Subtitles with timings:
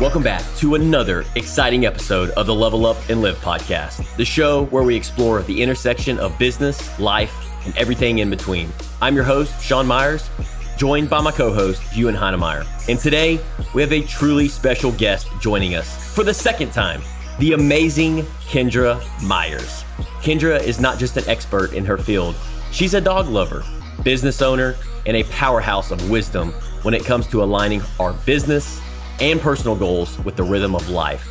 [0.00, 4.64] Welcome back to another exciting episode of the Level Up and Live podcast, the show
[4.68, 7.34] where we explore the intersection of business, life,
[7.66, 8.70] and everything in between.
[9.02, 10.30] I'm your host, Sean Meyers,
[10.78, 12.66] joined by my co host, Ewan Heinemeier.
[12.88, 13.40] And today,
[13.74, 17.02] we have a truly special guest joining us for the second time
[17.38, 19.84] the amazing Kendra Meyers.
[20.22, 22.34] Kendra is not just an expert in her field,
[22.72, 23.62] she's a dog lover,
[24.02, 26.52] business owner, and a powerhouse of wisdom
[26.84, 28.80] when it comes to aligning our business
[29.20, 31.28] and personal goals with the rhythm of life,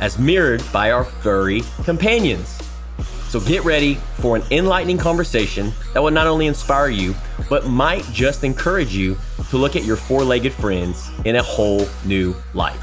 [0.00, 2.58] as mirrored by our furry companions.
[3.28, 7.14] So get ready for an enlightening conversation that will not only inspire you,
[7.48, 9.16] but might just encourage you
[9.50, 12.80] to look at your four legged friends in a whole new light.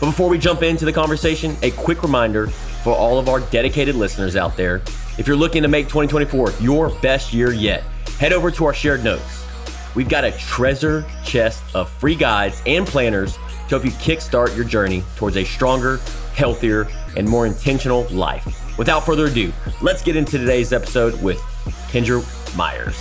[0.00, 3.94] But before we jump into the conversation, a quick reminder for all of our dedicated
[3.94, 4.82] listeners out there
[5.16, 7.84] if you're looking to make 2024 your best year yet,
[8.18, 9.46] head over to our shared notes.
[9.94, 14.64] We've got a treasure chest of free guides and planners to help you kickstart your
[14.64, 15.98] journey towards a stronger,
[16.34, 18.76] healthier, and more intentional life.
[18.78, 21.38] Without further ado, let's get into today's episode with
[21.90, 22.22] Kendra
[22.56, 22.98] Meyers.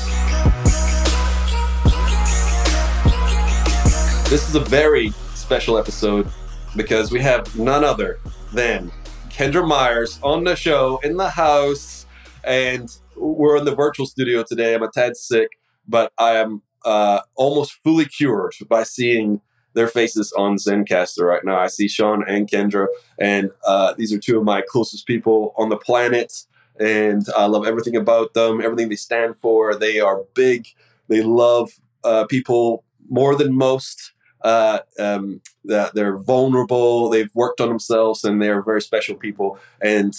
[4.29, 6.27] This is a very special episode
[6.75, 8.19] because we have none other
[8.53, 8.91] than
[9.29, 12.05] Kendra Meyers on the show in the house.
[12.43, 14.73] And we're in the virtual studio today.
[14.73, 15.49] I'm a tad sick,
[15.88, 19.41] but I am uh, almost fully cured by seeing
[19.73, 21.57] their faces on Zencastr right now.
[21.57, 22.88] I see Sean and Kendra,
[23.19, 26.45] and uh, these are two of my closest people on the planet.
[26.79, 29.75] And I love everything about them, everything they stand for.
[29.75, 30.67] They are big.
[31.07, 31.69] They love
[32.03, 34.11] uh, people more than most.
[34.44, 37.09] Uh, um, that they're vulnerable.
[37.09, 39.57] They've worked on themselves, and they're very special people.
[39.81, 40.13] And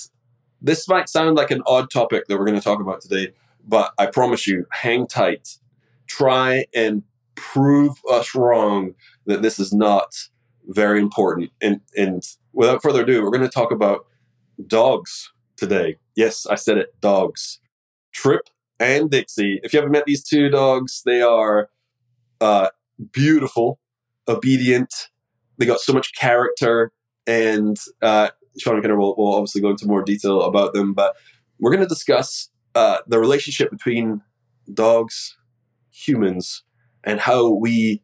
[0.62, 3.34] this might sound like an odd topic that we're going to talk about today,
[3.68, 5.58] but I promise you, hang tight.
[6.06, 7.02] Try and
[7.34, 8.94] prove us wrong
[9.26, 10.14] that this is not
[10.66, 11.50] very important.
[11.60, 12.22] And, and
[12.52, 14.06] without further ado, we're going to talk about
[14.66, 15.96] dogs today.
[16.14, 17.60] Yes, I said it, dogs.
[18.12, 18.48] Trip
[18.78, 19.60] and Dixie.
[19.62, 21.68] If you haven't met these two dogs, they are
[22.40, 22.68] uh,
[23.12, 23.80] beautiful,
[24.28, 24.92] obedient.
[25.58, 26.92] They got so much character,
[27.26, 30.94] and uh, Sean Kendra will, will obviously go into more detail about them.
[30.94, 31.16] But
[31.58, 34.22] we're going to discuss uh, the relationship between
[34.72, 35.36] dogs,
[35.90, 36.62] humans,
[37.02, 38.02] and how we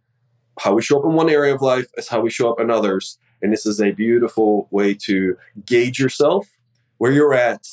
[0.61, 2.71] how we show up in one area of life is how we show up in
[2.71, 3.19] others.
[3.41, 6.47] And this is a beautiful way to gauge yourself,
[6.99, 7.67] where you're at,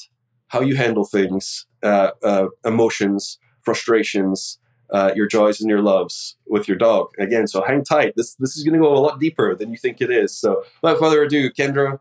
[0.47, 4.59] how you handle things, uh, uh, emotions, frustrations,
[4.89, 7.09] uh, your joys and your loves with your dog.
[7.19, 8.13] Again, so hang tight.
[8.15, 10.33] This this is going to go a lot deeper than you think it is.
[10.37, 11.99] So, without further ado, Kendra,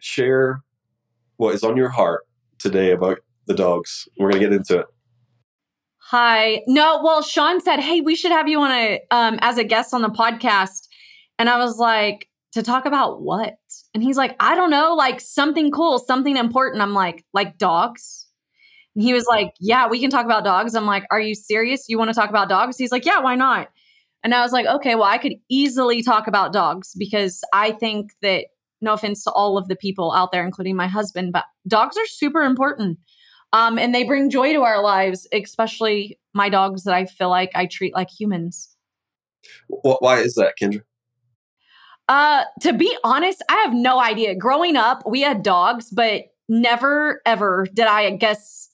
[0.00, 0.64] share
[1.36, 2.26] what is on your heart
[2.58, 4.08] today about the dogs.
[4.18, 4.86] We're going to get into it.
[6.16, 6.62] Hi.
[6.68, 9.92] No, well, Sean said, "Hey, we should have you on a um as a guest
[9.92, 10.86] on the podcast."
[11.40, 13.56] And I was like, "To talk about what?"
[13.94, 18.28] And he's like, "I don't know, like something cool, something important." I'm like, "Like dogs?"
[18.94, 21.88] And he was like, "Yeah, we can talk about dogs." I'm like, "Are you serious?
[21.88, 23.70] You want to talk about dogs?" He's like, "Yeah, why not?"
[24.22, 28.12] And I was like, "Okay, well, I could easily talk about dogs because I think
[28.22, 28.46] that
[28.80, 32.06] no offense to all of the people out there including my husband, but dogs are
[32.06, 32.98] super important."
[33.54, 37.52] Um, and they bring joy to our lives, especially my dogs that I feel like
[37.54, 38.76] I treat like humans.
[39.68, 40.82] Why is that, Kendra?
[42.08, 44.34] Uh, to be honest, I have no idea.
[44.34, 48.68] Growing up, we had dogs, but never ever did I, I guess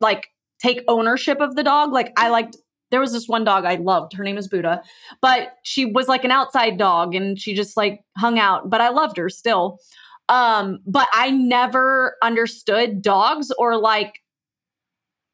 [0.00, 1.92] like take ownership of the dog.
[1.92, 2.56] Like I liked
[2.90, 4.14] there was this one dog I loved.
[4.14, 4.82] Her name was Buddha,
[5.20, 8.88] but she was like an outside dog and she just like hung out, but I
[8.88, 9.78] loved her still.
[10.28, 14.20] Um, but I never understood dogs or like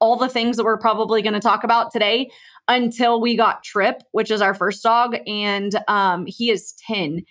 [0.00, 2.30] all the things that we're probably going to talk about today
[2.68, 7.22] until we got Trip, which is our first dog, and um, he is 10.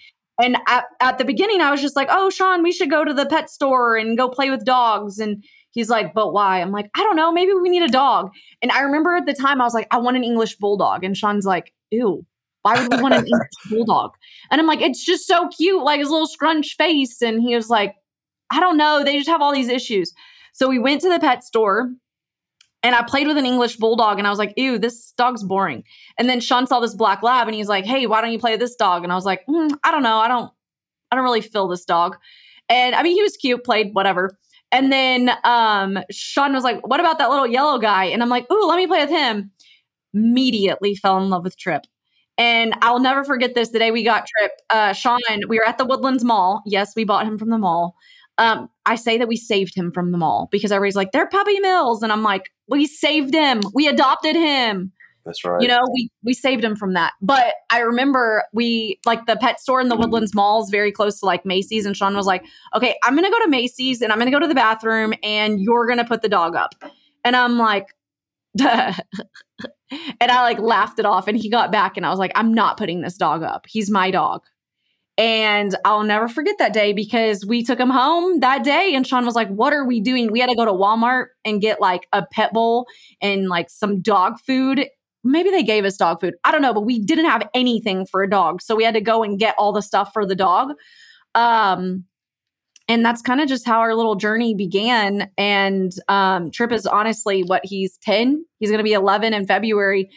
[0.42, 3.14] And at, at the beginning, I was just like, oh, Sean, we should go to
[3.14, 5.20] the pet store and go play with dogs.
[5.20, 6.60] And he's like, but why?
[6.62, 7.32] I'm like, I don't know.
[7.32, 8.32] Maybe we need a dog.
[8.62, 11.04] And I remember at the time, I was like, I want an English bulldog.
[11.04, 12.26] And Sean's like, ew,
[12.64, 14.12] why would we want an English bulldog?
[14.52, 17.22] And I'm like, it's just so cute, like his little scrunch face.
[17.22, 17.96] And he was like,
[18.52, 19.04] I don't know.
[19.04, 20.14] They just have all these issues.
[20.54, 21.92] So we went to the pet store
[22.84, 25.84] and I played with an English bulldog and I was like, ew, this dog's boring.
[26.18, 28.52] And then Sean saw this black lab and he's like, hey, why don't you play
[28.52, 29.04] with this dog?
[29.04, 30.18] And I was like, mm, I don't know.
[30.18, 30.52] I don't,
[31.12, 32.18] I don't really feel this dog.
[32.70, 34.38] And I mean, he was cute, played whatever.
[34.72, 38.06] And then um, Sean was like, what about that little yellow guy?
[38.06, 39.52] And I'm like, ooh, let me play with him.
[40.14, 41.84] Immediately fell in love with Trip.
[42.38, 43.70] And I'll never forget this.
[43.70, 46.64] The day we got Trip, uh, Sean, we were at the Woodlands Mall.
[46.66, 47.96] Yes, we bought him from the mall.
[48.40, 51.60] Um, I say that we saved him from the mall because everybody's like, they're puppy
[51.60, 52.02] mills.
[52.02, 53.62] And I'm like, we saved him.
[53.76, 54.92] We adopted him.
[55.26, 55.62] That's right.
[55.62, 57.14] You know, we we saved him from that.
[57.22, 61.20] But I remember we like the pet store in the Woodlands Mall is very close
[61.20, 62.44] to like Macy's, and Sean was like,
[62.76, 65.88] "Okay, I'm gonna go to Macy's and I'm gonna go to the bathroom, and you're
[65.88, 66.76] gonna put the dog up."
[67.24, 67.88] And I'm like,
[70.20, 72.54] and I like laughed it off, and he got back, and I was like, "I'm
[72.54, 73.66] not putting this dog up.
[73.68, 74.42] He's my dog."
[75.18, 79.26] And I'll never forget that day because we took him home that day, and Sean
[79.26, 80.32] was like, What are we doing?
[80.32, 82.88] We had to go to Walmart and get like a pet bowl
[83.22, 84.88] and like some dog food.
[85.24, 86.34] Maybe they gave us dog food.
[86.44, 88.62] I don't know, but we didn't have anything for a dog.
[88.62, 90.72] So we had to go and get all the stuff for the dog.
[91.36, 92.06] Um,
[92.88, 95.30] and that's kind of just how our little journey began.
[95.38, 100.10] And um, Trip is honestly what he's 10, he's going to be 11 in February.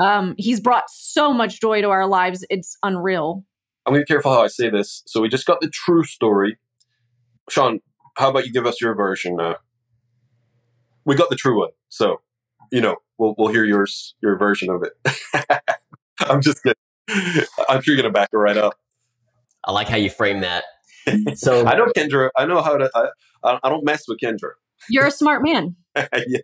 [0.00, 2.44] Um, he's brought so much joy to our lives.
[2.48, 3.44] It's unreal.
[3.84, 5.02] I'm gonna be careful how I say this.
[5.06, 6.58] So we just got the true story.
[7.50, 7.80] Sean,
[8.16, 9.40] how about you give us your version?
[9.40, 9.54] Uh,
[11.04, 12.20] we got the true one, so
[12.70, 15.52] you know we'll we'll hear yours your version of it.
[16.20, 17.44] I'm just kidding.
[17.68, 18.74] I'm sure you're gonna back it right up.
[19.64, 20.64] I like how you frame that.
[21.34, 22.30] So I know Kendra.
[22.36, 22.90] I know how to.
[22.94, 24.52] I, I don't mess with Kendra.
[24.88, 25.76] You're a smart man.
[25.96, 26.38] yeah,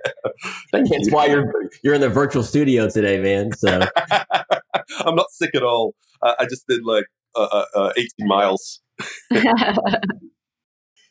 [0.72, 1.10] thank that's you.
[1.10, 1.52] why you're
[1.82, 3.52] you're in the virtual studio today, man.
[3.52, 3.80] So
[5.00, 5.94] I'm not sick at all.
[6.22, 8.80] I, I just did like uh, uh, uh, 18 miles.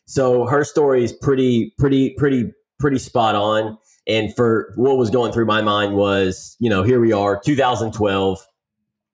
[0.05, 3.77] so her story is pretty pretty pretty pretty spot on.
[4.07, 8.39] And for what was going through my mind was, you know, here we are, 2012.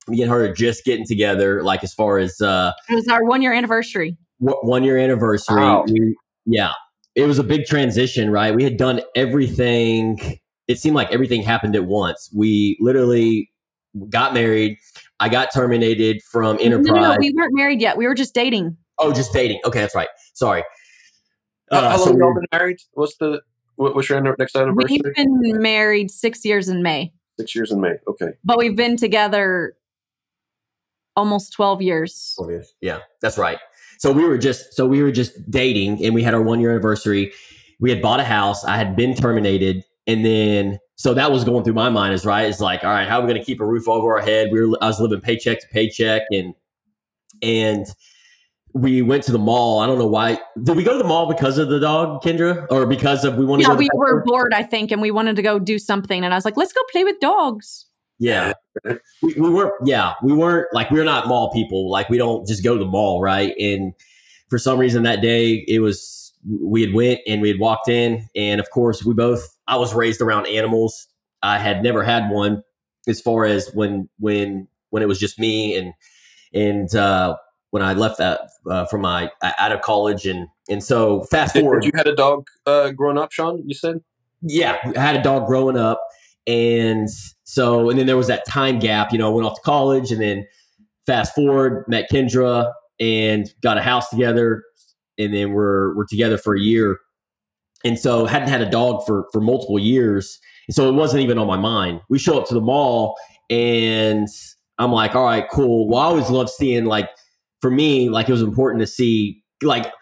[0.10, 3.24] Me and her are just getting together, like as far as uh it was our
[3.24, 4.18] one year anniversary.
[4.44, 5.58] W- one year anniversary.
[5.62, 5.86] Wow.
[5.88, 6.72] We- yeah,
[7.16, 8.54] it was a big transition, right?
[8.54, 10.40] We had done everything.
[10.68, 12.30] It seemed like everything happened at once.
[12.36, 13.50] We literally
[14.10, 14.78] got married.
[15.20, 16.88] I got terminated from No, Enterprise.
[16.96, 17.96] no, no, we weren't married yet.
[17.98, 18.76] We were just dating.
[19.00, 19.60] oh, just dating.
[19.66, 20.10] Okay, that's right.
[20.34, 20.64] Sorry.
[21.72, 22.78] How- Uh, how so long we y'all been married?
[22.94, 23.42] What's the
[23.76, 25.00] what, what's your anni- next anniversary?
[25.04, 27.94] We've been married six years in May, Six years in May.
[28.08, 28.34] Okay.
[28.44, 29.76] but we've been together
[31.16, 32.34] almost twelve years.
[32.38, 32.74] 12 years.
[32.82, 33.58] Yeah, that's right.
[33.98, 36.72] So we were just so we were just dating, and we had our one year
[36.72, 37.32] anniversary.
[37.80, 38.64] We had bought a house.
[38.64, 42.14] I had been terminated, and then so that was going through my mind.
[42.14, 42.48] Is right.
[42.48, 44.50] It's like, all right, how are we going to keep a roof over our head?
[44.52, 46.54] We were I was living paycheck to paycheck, and
[47.42, 47.86] and
[48.74, 49.80] we went to the mall.
[49.80, 50.40] I don't know why.
[50.62, 53.46] Did we go to the mall because of the dog, Kendra, or because of we
[53.46, 53.64] wanted?
[53.64, 55.78] Yeah, to go to we were bored, I think, and we wanted to go do
[55.78, 56.24] something.
[56.24, 57.86] And I was like, let's go play with dogs.
[58.20, 58.54] Yeah.
[59.22, 61.90] we, we weren't, yeah, we weren't like, we're not mall people.
[61.90, 63.54] Like, we don't just go to the mall, right?
[63.60, 63.94] And
[64.50, 68.28] for some reason that day, it was, we had went and we had walked in.
[68.36, 71.08] And of course, we both, I was raised around animals.
[71.42, 72.64] I had never had one
[73.08, 75.94] as far as when, when, when it was just me and,
[76.54, 77.36] and, uh,
[77.72, 81.82] when I left that uh, from my out of college and and so fast forward
[81.82, 83.64] did you had a dog uh, growing up, Sean?
[83.68, 84.00] You said.
[84.44, 86.00] yeah, I had a dog growing up,
[86.46, 87.10] and
[87.54, 89.12] so and then there was that time gap.
[89.12, 90.48] You know, went off to college, and then
[91.06, 94.64] fast forward, met Kendra, and got a house together,
[95.20, 96.98] and then we're we're together for a year,
[97.86, 101.38] and so hadn't had a dog for for multiple years, and so it wasn't even
[101.38, 102.02] on my mind.
[102.10, 103.16] We show up to the mall,
[103.52, 104.28] and
[104.80, 105.88] I'm like, all right, cool.
[105.88, 107.12] Well, I always love seeing like
[107.62, 109.94] for me, like it was important to see like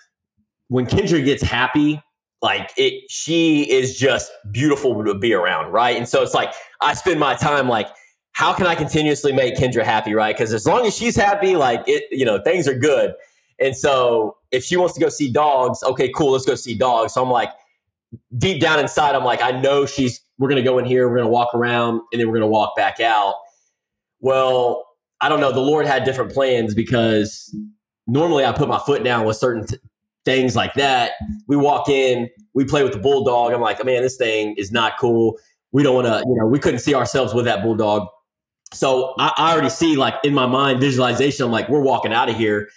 [0.70, 2.02] when Kendra gets happy
[2.42, 5.96] like it she is just beautiful to be around right?
[5.96, 7.88] And so it's like i spend my time like
[8.34, 10.36] how can i continuously make kendra happy right?
[10.36, 13.14] Because as long as she's happy like it you know things are good.
[13.60, 17.14] And so if she wants to go see dogs okay cool let's go see dogs.
[17.14, 17.52] So i'm like
[18.38, 21.30] deep down inside i'm like i know she's we're gonna go in here we're gonna
[21.30, 23.36] walk around and then we're gonna walk back out.
[24.20, 24.86] Well
[25.22, 27.56] i don't know the lord had different plans because
[28.08, 29.78] normally i put my foot down with certain t-
[30.26, 31.14] things like that
[31.48, 33.54] we walk in, we play with the bulldog.
[33.54, 35.38] I'm like, man, this thing is not cool.
[35.72, 38.08] We don't want to, you know, we couldn't see ourselves with that bulldog.
[38.74, 41.46] So I, I already see like in my mind visualization.
[41.46, 42.70] I'm like, we're walking out of here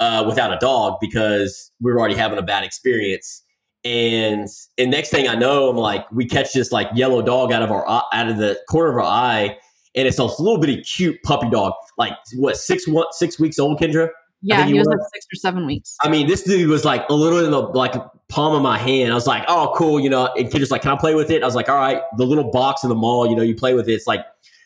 [0.00, 3.42] uh, without a dog because we're already having a bad experience.
[3.84, 4.48] And
[4.78, 7.70] and next thing I know, I'm like, we catch this like yellow dog out of
[7.70, 9.58] our out of the corner of our eye,
[9.94, 13.78] and it's a little bitty cute puppy dog, like what six one six weeks old,
[13.78, 14.08] Kendra.
[14.44, 15.96] Yeah, he was were- like six or seven weeks.
[16.02, 17.94] I mean, this dude was like a little in the like
[18.28, 19.10] palm of my hand.
[19.10, 20.30] I was like, oh, cool, you know.
[20.36, 21.42] And Kendra's like, can I play with it?
[21.42, 22.02] I was like, all right.
[22.18, 23.92] The little box in the mall, you know, you play with it.
[23.92, 24.24] It's like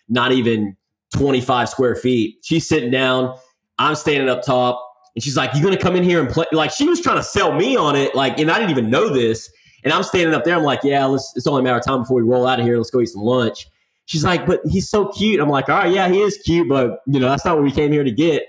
[0.08, 0.76] not even
[1.14, 2.38] 25 square feet.
[2.42, 3.36] She's sitting down.
[3.78, 4.84] I'm standing up top.
[5.14, 6.46] And she's like, you going to come in here and play?
[6.52, 8.14] Like, she was trying to sell me on it.
[8.14, 9.50] Like, and I didn't even know this.
[9.84, 10.56] And I'm standing up there.
[10.56, 12.66] I'm like, yeah, let's, it's only a matter of time before we roll out of
[12.66, 12.76] here.
[12.76, 13.66] Let's go eat some lunch.
[14.06, 15.38] She's like, but he's so cute.
[15.40, 17.70] I'm like, all right, yeah, he is cute, but, you know, that's not what we
[17.70, 18.44] came here to get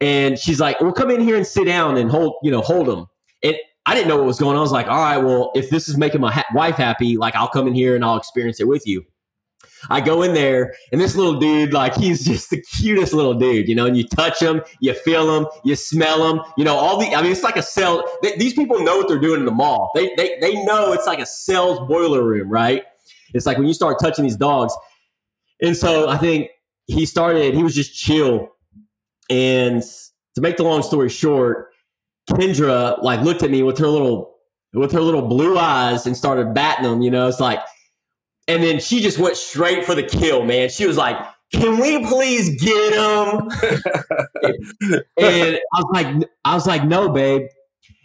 [0.00, 2.88] and she's like, "Well, come in here and sit down and hold, you know, hold
[2.88, 3.06] him."
[3.42, 4.58] And I didn't know what was going on.
[4.58, 7.34] I was like, "All right, well, if this is making my ha- wife happy, like
[7.34, 9.04] I'll come in here and I'll experience it with you."
[9.88, 13.68] I go in there, and this little dude, like, he's just the cutest little dude,
[13.68, 13.86] you know.
[13.86, 16.74] And you touch him, you feel him, you smell him, you know.
[16.74, 18.04] All the, I mean, it's like a cell.
[18.22, 19.90] They, these people know what they're doing in the mall.
[19.94, 22.84] They, they, they know it's like a sales boiler room, right?
[23.32, 24.74] It's like when you start touching these dogs.
[25.62, 26.50] And so I think
[26.86, 27.54] he started.
[27.54, 28.48] He was just chill,
[29.30, 29.82] and
[30.34, 31.70] to make the long story short,
[32.28, 34.34] Kendra like looked at me with her little
[34.72, 37.02] with her little blue eyes and started batting them.
[37.02, 37.60] You know, it's like,
[38.46, 40.68] and then she just went straight for the kill, man.
[40.68, 41.16] She was like,
[41.52, 43.48] "Can we please get him?"
[45.16, 47.42] and I was like, "I was like, no, babe."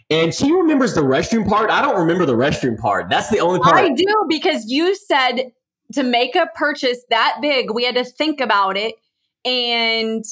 [0.08, 1.68] And she remembers the restroom part.
[1.68, 3.10] I don't remember the restroom part.
[3.10, 5.50] That's the only part I do because you said
[5.94, 8.94] to make a purchase that big, we had to think about it
[9.44, 10.24] and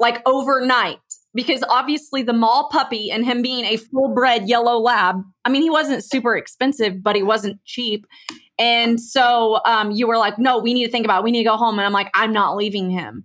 [0.00, 0.98] like overnight
[1.34, 5.62] because obviously the mall puppy and him being a full bred yellow lab, I mean,
[5.62, 8.06] he wasn't super expensive, but he wasn't cheap.
[8.58, 11.24] And so um, you were like, no, we need to think about it.
[11.24, 11.78] We need to go home.
[11.78, 13.24] And I'm like, I'm not leaving him.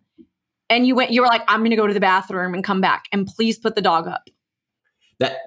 [0.69, 2.81] And you went, you were like, I'm going to go to the bathroom and come
[2.81, 4.23] back and please put the dog up.
[5.19, 5.37] that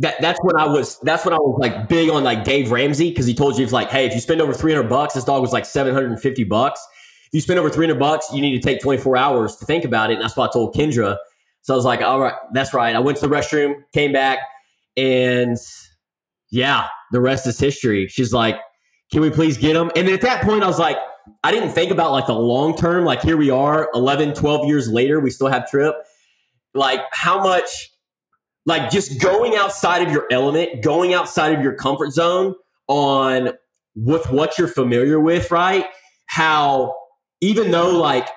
[0.00, 3.10] that that's when I was that's when I was like big on like Dave Ramsey
[3.10, 5.42] because he told you it's like, hey, if you spend over 300 bucks, this dog
[5.42, 6.80] was like 750 bucks.
[7.28, 10.10] If you spend over 300 bucks, you need to take 24 hours to think about
[10.10, 10.14] it.
[10.14, 11.16] And that's what I told Kendra.
[11.62, 12.96] So I was like, all right, that's right.
[12.96, 14.38] I went to the restroom, came back,
[14.96, 15.56] and
[16.50, 18.08] yeah, the rest is history.
[18.08, 18.56] She's like,
[19.12, 19.90] can we please get them?
[19.94, 20.96] And at that point, I was like,
[21.44, 23.04] I didn't think about like the long term.
[23.04, 25.94] Like here we are 11, 12 years later, we still have Trip.
[26.74, 27.90] Like how much,
[28.66, 32.54] like just going outside of your element, going outside of your comfort zone
[32.86, 33.50] on
[33.94, 35.86] with what you're familiar with, right?
[36.26, 36.94] How
[37.40, 38.28] even though like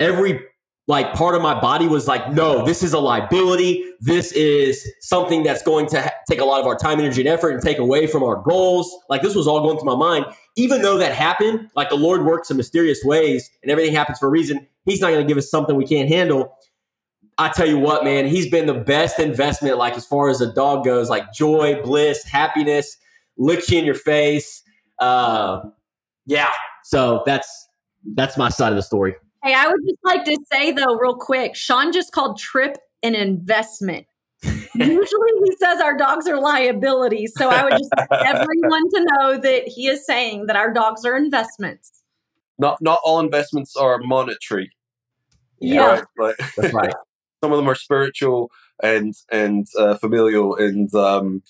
[0.00, 0.40] every
[0.88, 3.84] like part of my body was like, no, this is a liability.
[4.00, 7.28] This is something that's going to ha- take a lot of our time, energy, and
[7.28, 8.92] effort and take away from our goals.
[9.08, 10.26] Like this was all going through my mind.
[10.56, 14.26] Even though that happened, like the Lord works in mysterious ways and everything happens for
[14.26, 14.66] a reason.
[14.84, 16.52] He's not going to give us something we can't handle.
[17.38, 20.52] I tell you what, man, he's been the best investment, like as far as a
[20.52, 22.96] dog goes, like joy, bliss, happiness,
[23.38, 24.62] licks you in your face.
[24.98, 25.62] Uh,
[26.26, 26.50] yeah.
[26.84, 27.68] So that's
[28.14, 29.14] that's my side of the story.
[29.42, 33.14] Hey, I would just like to say though, real quick, Sean just called Trip an
[33.14, 34.06] investment.
[34.74, 37.32] Usually he says our dogs are liabilities.
[37.36, 41.04] So I would just like everyone to know that he is saying that our dogs
[41.04, 42.02] are investments.
[42.58, 44.70] Not not all investments are monetary.
[45.60, 46.02] Yeah.
[46.16, 46.34] Right?
[46.38, 46.92] Like, That's right.
[47.42, 48.50] some of them are spiritual
[48.82, 51.42] and and uh, familial and um,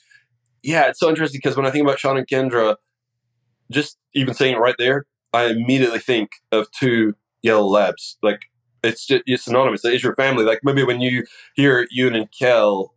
[0.63, 2.77] yeah, it's so interesting because when I think about Sean and Kendra,
[3.71, 8.19] just even saying it right there, I immediately think of two yellow labs.
[8.23, 8.51] Like
[8.83, 9.85] it's just it's synonymous.
[9.85, 10.45] It's your family.
[10.45, 11.25] Like maybe when you
[11.55, 12.95] hear Ewan and Kel,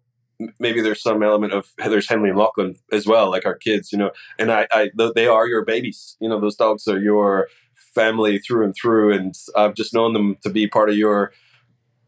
[0.60, 3.98] maybe there's some element of there's Henley and Lachlan as well, like our kids, you
[3.98, 4.12] know.
[4.40, 6.18] And I, I they are your babies.
[6.20, 7.48] You know, those dogs are your
[7.94, 9.14] family through and through.
[9.14, 11.32] And I've just known them to be part of your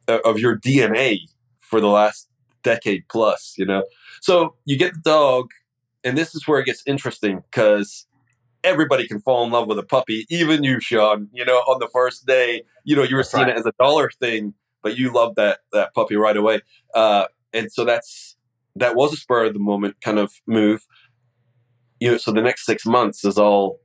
[0.08, 1.20] uh, of your DNA
[1.60, 2.28] for the last
[2.64, 3.56] decade plus.
[3.58, 3.84] You know,
[4.22, 5.52] so you get the dog,
[6.04, 8.07] and this is where it gets interesting because
[8.68, 11.30] everybody can fall in love with a puppy, even you, Sean.
[11.32, 13.56] You know, on the first day, you know, you were That's seeing right.
[13.56, 16.62] it as a dollar thing, but you loved that that puppy right away.
[16.94, 18.36] Uh, and so that's
[18.76, 20.86] that was a spur of the moment kind of move.
[22.00, 23.80] You know, so the next six months is all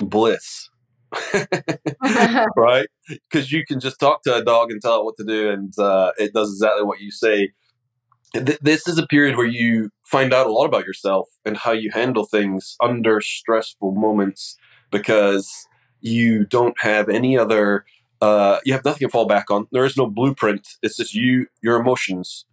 [0.00, 0.68] bliss,
[2.56, 2.88] right?
[3.08, 5.72] Because you can just talk to a dog and tell it what to do, and
[5.78, 7.52] uh, it does exactly what you say.
[8.34, 11.72] Th- this is a period where you find out a lot about yourself and how
[11.72, 14.56] you handle things under stressful moments
[14.90, 15.66] because
[16.00, 17.84] you don't have any other
[18.20, 19.68] uh, you have nothing to fall back on.
[19.70, 20.76] There is no blueprint.
[20.82, 22.44] It's just you your emotions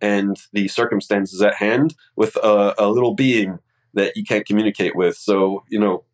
[0.00, 3.58] and the circumstances at hand with a, a little being
[3.94, 5.16] that you can't communicate with.
[5.16, 6.04] So you know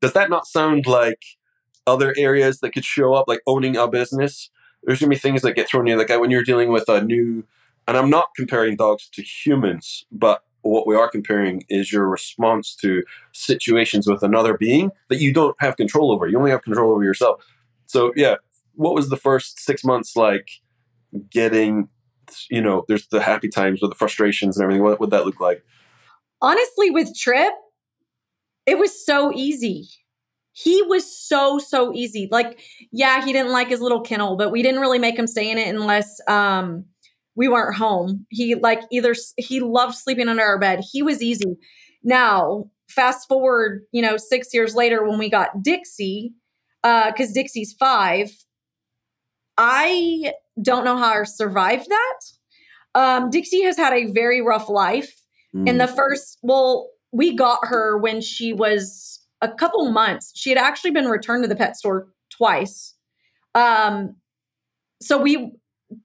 [0.00, 1.22] does that not sound like
[1.86, 4.50] other areas that could show up like owning a business?
[4.82, 7.44] There's gonna be things that get thrown in like when you're dealing with a new
[7.88, 12.76] and I'm not comparing dogs to humans, but what we are comparing is your response
[12.82, 13.02] to
[13.32, 16.28] situations with another being that you don't have control over.
[16.28, 17.42] You only have control over yourself.
[17.86, 18.36] So, yeah,
[18.74, 20.50] what was the first six months like
[21.30, 21.88] getting,
[22.50, 24.82] you know, there's the happy times with the frustrations and everything.
[24.82, 25.64] What would that look like?
[26.42, 27.54] Honestly, with Trip,
[28.66, 29.88] it was so easy.
[30.52, 32.28] He was so, so easy.
[32.30, 32.60] Like,
[32.92, 35.56] yeah, he didn't like his little kennel, but we didn't really make him stay in
[35.56, 36.84] it unless um
[37.38, 38.26] we weren't home.
[38.30, 40.80] He like either he loved sleeping under our bed.
[40.90, 41.56] He was easy.
[42.02, 46.34] Now, fast forward, you know, six years later when we got Dixie,
[46.82, 48.32] uh, because Dixie's five,
[49.56, 52.20] I don't know how I survived that.
[52.96, 55.14] Um, Dixie has had a very rough life.
[55.66, 60.32] In the first, well, we got her when she was a couple months.
[60.34, 62.94] She had actually been returned to the pet store twice.
[63.54, 64.16] Um,
[65.00, 65.52] so we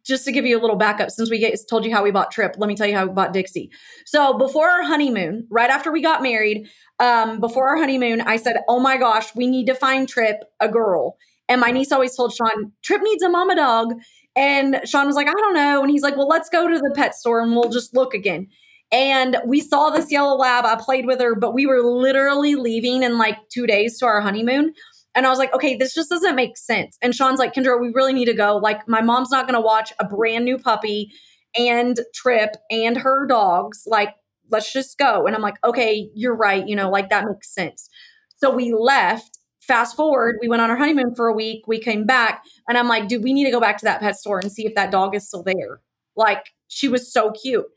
[0.06, 2.32] just to give you a little backup, since we get, told you how we bought
[2.32, 3.72] Trip, let me tell you how we bought Dixie.
[4.06, 6.68] So before our honeymoon, right after we got married,
[7.00, 10.70] um, before our honeymoon, I said, "Oh my gosh, we need to find Trip a
[10.70, 11.18] girl."
[11.50, 13.94] And my niece always told Sean, "Trip needs a mama dog."
[14.36, 16.94] And Sean was like, "I don't know." And he's like, "Well, let's go to the
[16.96, 18.48] pet store and we'll just look again."
[18.92, 20.66] And we saw this yellow lab.
[20.66, 24.22] I played with her, but we were literally leaving in like two days to our
[24.22, 24.74] honeymoon.
[25.16, 26.98] And I was like, okay, this just doesn't make sense.
[27.02, 28.58] And Sean's like, Kendra, we really need to go.
[28.58, 31.12] Like, my mom's not going to watch a brand new puppy
[31.58, 33.84] and Trip and her dogs.
[33.86, 34.16] Like,
[34.52, 35.28] let's just go.
[35.28, 36.68] And I'm like, okay, you're right.
[36.68, 37.90] You know, like that makes sense.
[38.38, 39.38] So we left.
[39.62, 41.64] Fast forward, we went on our honeymoon for a week.
[41.68, 44.18] We came back, and I'm like, dude, we need to go back to that pet
[44.18, 45.80] store and see if that dog is still there.
[46.18, 47.68] Like, she was so cute.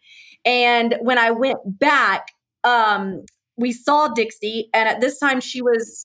[0.44, 2.32] And when I went back,
[2.64, 3.24] um,
[3.56, 6.04] we saw Dixie, and at this time she was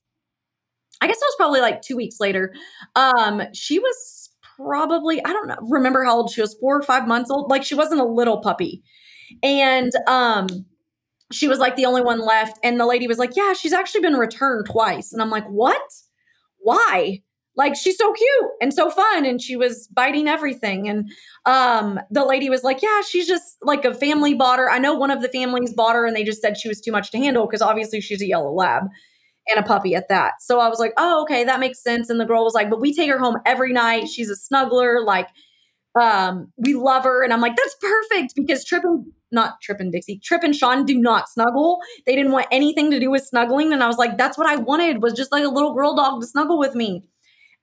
[1.02, 2.54] I guess it was probably like two weeks later.
[2.94, 7.08] Um, she was probably, I don't know, remember how old she was, four or five
[7.08, 7.50] months old.
[7.50, 8.84] Like she wasn't a little puppy.
[9.42, 10.46] And um,
[11.32, 12.56] she was like the only one left.
[12.62, 15.12] And the lady was like, Yeah, she's actually been returned twice.
[15.12, 15.82] And I'm like, What?
[16.58, 17.22] Why?
[17.56, 21.10] Like she's so cute and so fun and she was biting everything and
[21.44, 24.94] um the lady was like yeah she's just like a family bought her i know
[24.94, 27.18] one of the families bought her and they just said she was too much to
[27.18, 28.84] handle because obviously she's a yellow lab
[29.48, 30.34] and a puppy at that.
[30.40, 32.08] So I was like, oh, okay, that makes sense.
[32.10, 34.08] And the girl was like, but we take her home every night.
[34.08, 35.04] She's a snuggler.
[35.04, 35.28] Like,
[36.00, 37.22] um, we love her.
[37.22, 40.84] And I'm like, that's perfect because Trip and not Trip and Dixie, Trip and Sean
[40.84, 41.80] do not snuggle.
[42.06, 43.72] They didn't want anything to do with snuggling.
[43.72, 46.20] And I was like, that's what I wanted was just like a little girl dog
[46.20, 47.02] to snuggle with me.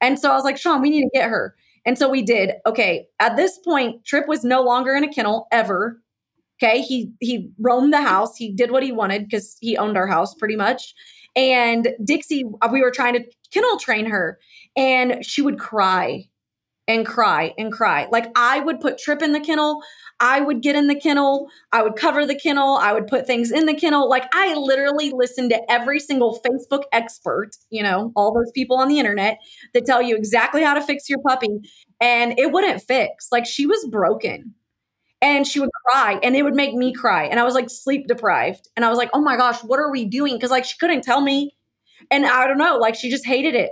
[0.02, 1.56] And so I was like, Sean, we need to get her.
[1.86, 2.54] And so we did.
[2.66, 3.08] Okay.
[3.20, 6.02] At this point, Trip was no longer in a kennel ever.
[6.62, 6.82] Okay.
[6.82, 8.36] He he roamed the house.
[8.36, 10.94] He did what he wanted because he owned our house pretty much.
[11.40, 14.40] And Dixie, uh, we were trying to kennel train her,
[14.76, 16.26] and she would cry
[16.86, 18.10] and cry and cry.
[18.12, 19.82] Like I would put Trip in the kennel.
[20.20, 21.48] I would get in the kennel.
[21.72, 22.76] I would cover the kennel.
[22.76, 24.10] I would put things in the kennel.
[24.10, 28.90] Like I literally listened to every single Facebook expert, you know, all those people on
[28.90, 29.38] the internet
[29.74, 31.60] that tell you exactly how to fix your puppy.
[32.02, 33.28] And it wouldn't fix.
[33.32, 34.56] Like she was broken
[35.22, 38.08] and she would cry and it would make me cry and i was like sleep
[38.08, 40.36] deprived and i was like oh my gosh what are we doing?
[40.36, 41.56] Because like she couldn't tell me
[42.12, 43.72] and i don't know like she just hated it.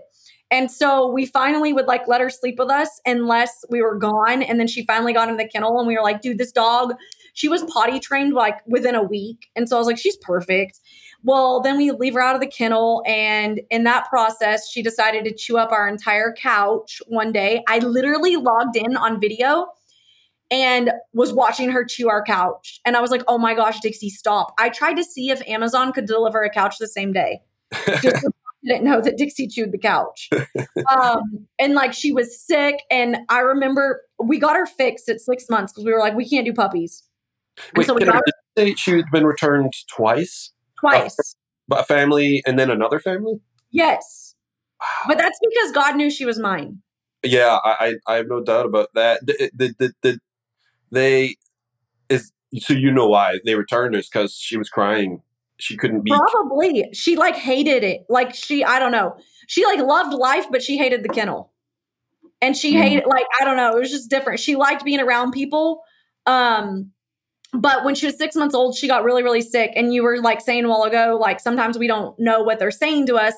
[0.49, 4.41] And so we finally would like let her sleep with us unless we were gone
[4.41, 6.93] and then she finally got in the kennel and we were like dude this dog
[7.33, 9.47] she was potty trained like within a week.
[9.55, 10.79] And so i was like she's perfect.
[11.23, 15.25] Well then we leave her out of the kennel and in that process she decided
[15.25, 17.63] to chew up our entire couch one day.
[17.67, 19.67] I literally logged in on video
[20.49, 22.79] and was watching her chew our couch.
[22.85, 24.53] And I was like, oh my gosh, Dixie, stop.
[24.57, 27.41] I tried to see if Amazon could deliver a couch the same day.
[28.01, 28.25] Just
[28.63, 30.29] didn't know that Dixie chewed the couch.
[30.89, 32.77] Um, and like she was sick.
[32.89, 36.27] And I remember we got her fixed at six months because we were like, we
[36.27, 37.03] can't do puppies.
[37.75, 38.21] Wait, so we got her-
[38.57, 40.53] say she had been returned twice?
[40.79, 41.35] Twice.
[41.71, 43.41] A, a family and then another family?
[43.71, 44.35] Yes.
[45.07, 46.81] But that's because God knew she was mine.
[47.23, 49.25] Yeah, I, I have no doubt about that.
[49.25, 50.19] The, the, the, the,
[50.91, 51.37] they
[52.09, 55.21] is so you know why they returned her because she was crying.
[55.59, 58.05] She couldn't be probably she like hated it.
[58.09, 59.17] Like she I don't know.
[59.47, 61.51] She like loved life, but she hated the kennel.
[62.41, 62.81] And she mm.
[62.81, 64.39] hated like I don't know, it was just different.
[64.39, 65.81] She liked being around people.
[66.25, 66.91] Um
[67.53, 69.71] but when she was six months old, she got really, really sick.
[69.75, 72.71] And you were like saying a while ago, like sometimes we don't know what they're
[72.71, 73.33] saying to us.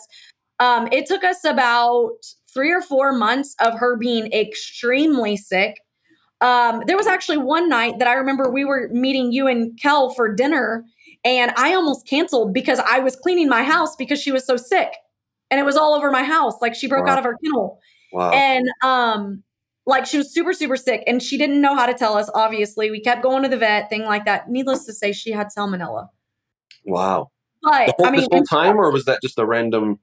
[0.60, 2.18] Um, it took us about
[2.52, 5.78] three or four months of her being extremely sick
[6.42, 10.10] um, there was actually one night that I remember we were meeting you and Kel
[10.12, 10.86] for dinner,
[11.26, 14.94] and I almost canceled because I was cleaning my house because she was so sick,
[15.52, 16.56] and it was all over my house.
[16.62, 17.14] Like she broke wow.
[17.14, 17.80] out of her kennel,
[18.14, 18.32] wow.
[18.32, 19.44] and um,
[19.86, 22.30] like she was super super sick, and she didn't know how to tell us.
[22.34, 24.50] Obviously, we kept going to the vet, thing like that.
[24.50, 26.08] Needless to say, she had salmonella.
[26.86, 27.32] Wow.
[27.62, 30.00] But whole, I mean, this whole time, or was that just a random?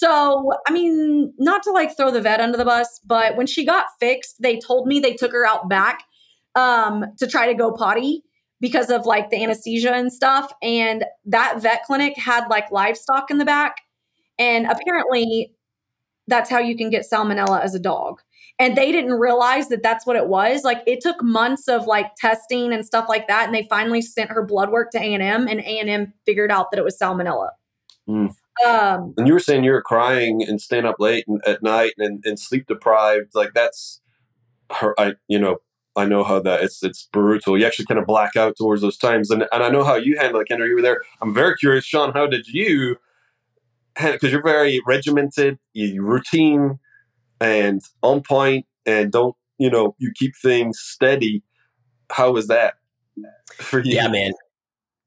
[0.00, 3.66] So, I mean, not to like throw the vet under the bus, but when she
[3.66, 6.04] got fixed, they told me they took her out back
[6.54, 8.22] um, to try to go potty
[8.62, 10.54] because of like the anesthesia and stuff.
[10.62, 13.82] And that vet clinic had like livestock in the back.
[14.38, 15.52] And apparently,
[16.26, 18.22] that's how you can get salmonella as a dog.
[18.58, 20.64] And they didn't realize that that's what it was.
[20.64, 24.30] Like it took months of like testing and stuff like that, and they finally sent
[24.30, 26.84] her blood work to A and M, and A and M figured out that it
[26.84, 27.50] was salmonella.
[28.08, 28.34] Mm.
[28.66, 31.94] Um, and you were saying you were crying and staying up late and, at night
[31.98, 33.34] and, and sleep deprived.
[33.34, 34.00] Like that's
[34.78, 34.94] her.
[34.98, 35.58] I you know
[35.96, 37.58] I know how that it's it's brutal.
[37.58, 40.18] You actually kind of black out towards those times, and and I know how you
[40.18, 40.48] handle it.
[40.48, 41.00] Kendra, you were there.
[41.20, 42.12] I'm very curious, Sean.
[42.12, 42.96] How did you
[44.00, 46.78] because you're very regimented, you routine,
[47.40, 51.42] and on point, and don't you know you keep things steady.
[52.10, 52.74] How was that
[53.56, 53.94] for you?
[53.94, 54.32] Yeah, man.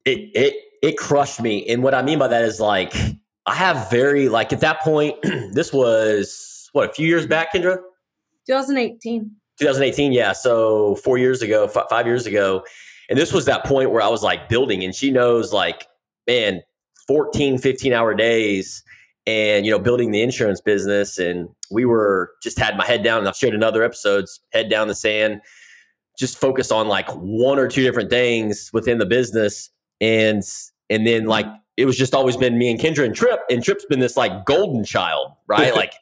[0.04, 2.92] It it it crushed me, and what I mean by that is like
[3.46, 5.16] I have very like at that point.
[5.52, 7.78] this was what a few years back, Kendra.
[8.46, 9.30] 2018.
[9.60, 10.32] 2018, yeah.
[10.32, 12.64] So four years ago, f- five years ago,
[13.08, 15.86] and this was that point where I was like building, and she knows like,
[16.26, 16.62] man,
[17.06, 18.82] 14, 15 hour days
[19.26, 21.18] and, you know, building the insurance business.
[21.18, 24.68] And we were just had my head down, and I've shared in other episodes, head
[24.68, 25.40] down the sand,
[26.18, 29.70] just focus on like one or two different things within the business.
[30.00, 30.42] And,
[30.90, 33.84] and then like, it was just always been me and Kendra and Trip, and Trip's
[33.86, 35.74] been this like golden child, right?
[35.76, 35.94] like,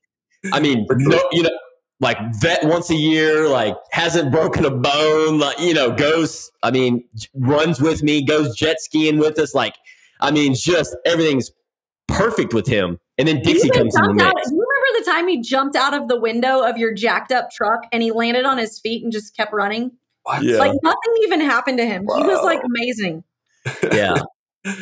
[0.52, 1.58] I mean, no, you know,
[2.00, 6.50] like vet once a year, like hasn't broken a bone, like you know, goes.
[6.62, 7.04] I mean,
[7.34, 9.54] runs with me, goes jet skiing with us.
[9.54, 9.76] Like,
[10.20, 11.50] I mean, just everything's
[12.08, 12.98] perfect with him.
[13.18, 14.26] And then Dixie comes in the mix.
[14.26, 17.30] Out, do you remember the time he jumped out of the window of your jacked
[17.30, 19.92] up truck and he landed on his feet and just kept running?
[20.40, 20.58] Yeah.
[20.58, 22.04] Like nothing even happened to him.
[22.04, 22.18] Wow.
[22.18, 23.24] He was like amazing.
[23.92, 24.18] Yeah.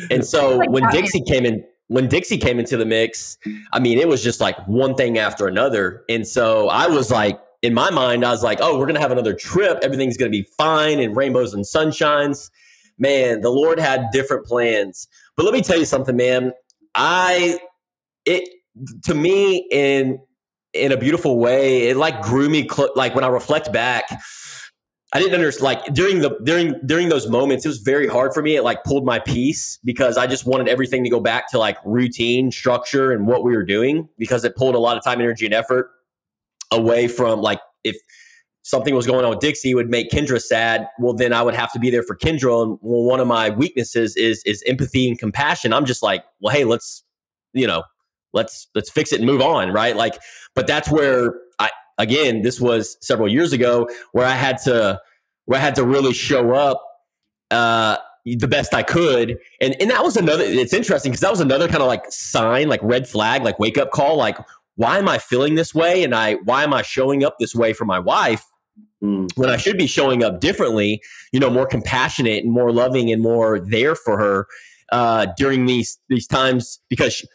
[0.09, 3.37] And so like when Dixie came in, when Dixie came into the mix,
[3.73, 6.03] I mean, it was just like one thing after another.
[6.07, 9.01] And so I was like, in my mind, I was like, oh, we're going to
[9.01, 9.79] have another trip.
[9.83, 12.49] Everything's going to be fine and rainbows and sunshines.
[12.97, 15.07] Man, the Lord had different plans.
[15.35, 16.53] But let me tell you something, man.
[16.95, 17.59] I,
[18.25, 18.49] it,
[19.03, 20.19] to me, in,
[20.73, 24.05] in a beautiful way, it like grew me, cl- like when I reflect back,
[25.13, 28.41] I didn't understand like during the during during those moments it was very hard for
[28.41, 28.55] me.
[28.55, 31.77] It like pulled my piece because I just wanted everything to go back to like
[31.83, 35.45] routine structure and what we were doing because it pulled a lot of time energy
[35.45, 35.91] and effort
[36.71, 37.97] away from like if
[38.61, 40.87] something was going on with Dixie would make Kendra sad.
[40.97, 42.63] Well then I would have to be there for Kendra.
[42.63, 45.73] And well one of my weaknesses is is empathy and compassion.
[45.73, 47.03] I'm just like well hey let's
[47.51, 47.83] you know
[48.31, 49.97] let's let's fix it and move on right?
[49.97, 50.17] Like
[50.55, 51.33] but that's where
[51.97, 54.99] again, this was several years ago where I had to
[55.45, 56.81] where I had to really show up
[57.49, 59.37] uh, the best I could.
[59.59, 62.69] And and that was another it's interesting because that was another kind of like sign,
[62.69, 64.37] like red flag, like wake up call, like
[64.75, 66.03] why am I feeling this way?
[66.03, 68.45] And I why am I showing up this way for my wife?
[69.03, 69.35] Mm.
[69.35, 71.01] When I should be showing up differently,
[71.31, 74.47] you know, more compassionate and more loving and more there for her
[74.91, 76.79] uh, during these these times.
[76.89, 77.27] Because she,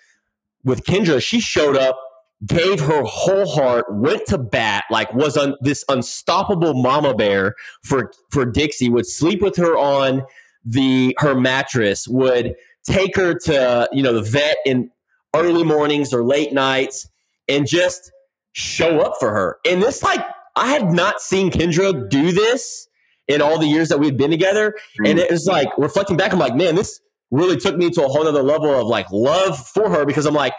[0.65, 1.99] with Kendra, she showed up
[2.45, 8.13] gave her whole heart, went to bat, like was on this unstoppable mama bear for
[8.31, 10.23] for Dixie, would sleep with her on
[10.65, 14.91] the her mattress, would take her to, you know, the vet in
[15.35, 17.09] early mornings or late nights
[17.49, 18.13] and just
[18.53, 19.59] show up for her.
[19.67, 20.25] And this like
[20.57, 22.89] I had not seen Kendra do this
[23.29, 24.75] in all the years that we'd been together.
[25.01, 25.11] Mm.
[25.11, 28.09] And it was like reflecting back, I'm like, man, this really took me to a
[28.09, 30.55] whole other level of like love for her because I'm like,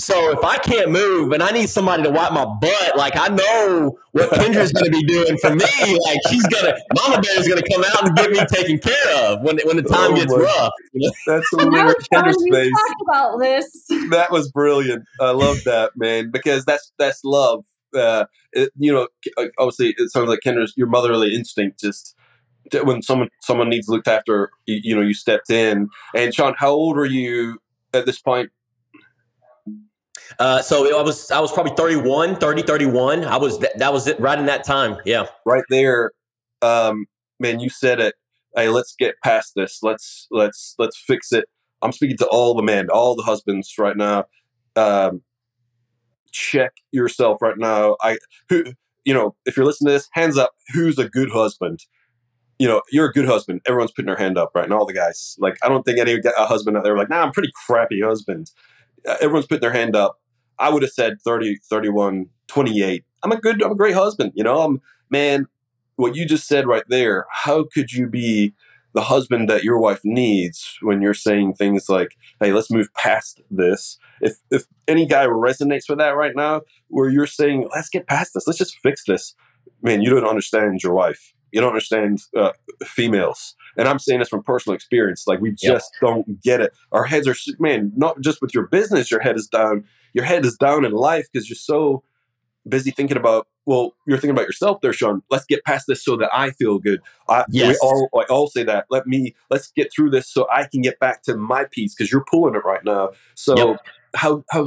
[0.00, 3.28] so if I can't move and I need somebody to wipe my butt, like I
[3.28, 5.64] know what Kendra's going to be doing for me.
[6.06, 9.16] Like she's gonna, Mama Bear is going to come out and get me taken care
[9.16, 10.72] of when when the time oh gets rough.
[11.26, 12.72] That's a weird Kendra's face.
[12.72, 13.86] Talk about this.
[14.10, 15.04] That was brilliant.
[15.20, 17.64] I love that man because that's that's love.
[17.94, 22.14] Uh, it, you know, uh, obviously it sounds like Kendra's your motherly instinct just
[22.84, 24.50] when someone someone needs looked after.
[24.66, 25.88] You, you know, you stepped in.
[26.14, 27.58] And Sean, how old are you
[27.92, 28.50] at this point?
[30.38, 33.24] Uh, so I was I was probably 31, 30, 31.
[33.24, 34.96] I was th- that was it right in that time.
[35.04, 35.26] Yeah.
[35.44, 36.12] Right there.
[36.62, 37.06] Um,
[37.38, 38.14] man, you said it.
[38.54, 39.80] Hey, let's get past this.
[39.82, 41.46] Let's let's let's fix it.
[41.82, 44.24] I'm speaking to all the men, all the husbands right now.
[44.76, 45.22] Um,
[46.32, 47.96] check yourself right now.
[48.02, 48.72] I who
[49.04, 51.80] you know, if you're listening to this, hands up, who's a good husband?
[52.58, 53.62] You know, you're a good husband.
[53.66, 54.64] Everyone's putting their hand up, right?
[54.64, 55.36] And all the guys.
[55.38, 58.50] Like, I don't think any a husband out there like, nah, I'm pretty crappy husband.
[59.06, 60.20] Uh, everyone's putting their hand up.
[60.58, 63.04] I would have said 30, 31, 28.
[63.22, 64.32] I'm a good, I'm a great husband.
[64.34, 65.46] You know, I'm, man,
[65.96, 68.54] what you just said right there, how could you be
[68.92, 73.40] the husband that your wife needs when you're saying things like, hey, let's move past
[73.50, 73.98] this?
[74.20, 78.34] If, if any guy resonates with that right now, where you're saying, let's get past
[78.34, 79.34] this, let's just fix this,
[79.82, 81.34] man, you don't understand your wife.
[81.52, 82.52] You don't understand uh,
[82.84, 83.54] females.
[83.76, 85.26] And I'm saying this from personal experience.
[85.26, 86.00] Like, we just yep.
[86.00, 86.72] don't get it.
[86.92, 90.44] Our heads are, man, not just with your business, your head is down your head
[90.44, 92.02] is down in life because you're so
[92.68, 96.14] busy thinking about well you're thinking about yourself there sean let's get past this so
[96.14, 97.68] that i feel good i yes.
[97.68, 100.82] we all I all say that let me let's get through this so i can
[100.82, 103.86] get back to my peace because you're pulling it right now so yep.
[104.14, 104.66] how how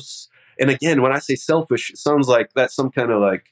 [0.60, 3.46] and again when i say selfish it sounds like that's some kind of like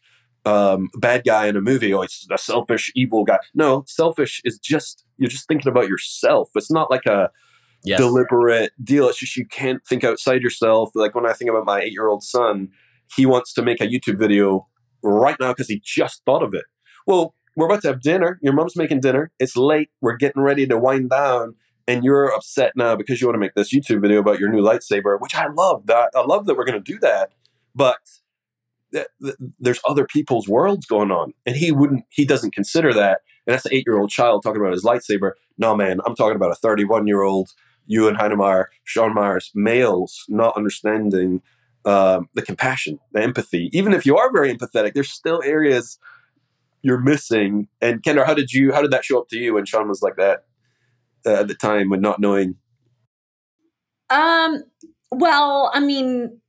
[0.46, 4.58] um, bad guy in a movie oh it's a selfish evil guy no selfish is
[4.58, 7.30] just you're just thinking about yourself it's not like a
[7.84, 7.98] Yes.
[8.00, 9.10] deliberate deal.
[9.10, 10.92] It's just you can't think outside yourself.
[10.94, 12.70] Like when I think about my eight year old son,
[13.16, 14.68] he wants to make a YouTube video
[15.02, 16.66] right now because he just thought of it.
[17.08, 18.38] Well, we're about to have dinner.
[18.44, 19.32] Your mom's making dinner.
[19.40, 19.90] It's late.
[20.00, 21.56] We're getting ready to wind down.
[21.88, 24.62] And you're upset now because you want to make this YouTube video about your new
[24.62, 25.88] lightsaber, which I love.
[25.88, 27.32] That I love that we're going to do that.
[27.74, 27.98] But
[28.94, 32.06] th- th- there's other people's worlds going on, and he wouldn't.
[32.10, 33.22] He doesn't consider that.
[33.46, 35.32] And that's an eight year old child talking about his lightsaber.
[35.58, 37.50] No, man, I'm talking about a 31 year old
[37.88, 41.42] Ewan Heinemeier, Sean Meyers, males not understanding
[41.86, 43.70] um, the compassion, the empathy.
[43.74, 45.98] Even if you are very empathetic, there's still areas
[46.82, 47.68] you're missing.
[47.82, 48.72] And Kendra, how did you?
[48.72, 50.46] How did that show up to you when Sean was like that
[51.26, 52.56] uh, at the time, when not knowing?
[54.10, 54.64] Um,
[55.12, 56.41] well, I mean,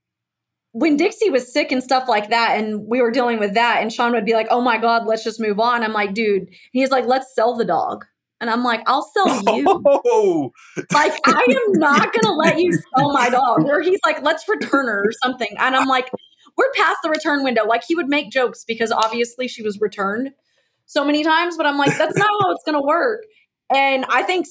[0.73, 3.93] when Dixie was sick and stuff like that, and we were dealing with that, and
[3.93, 6.91] Sean would be like, "Oh my God, let's just move on." I'm like, "Dude," he's
[6.91, 8.05] like, "Let's sell the dog,"
[8.41, 10.51] and I'm like, "I'll sell you." Oh,
[10.93, 13.65] like, I am not gonna let you sell my dog.
[13.67, 16.11] Or he's like, "Let's return her" or something, and I'm like,
[16.57, 20.31] "We're past the return window." Like he would make jokes because obviously she was returned
[20.87, 23.25] so many times, but I'm like, that's not how it's gonna work.
[23.75, 24.47] And I think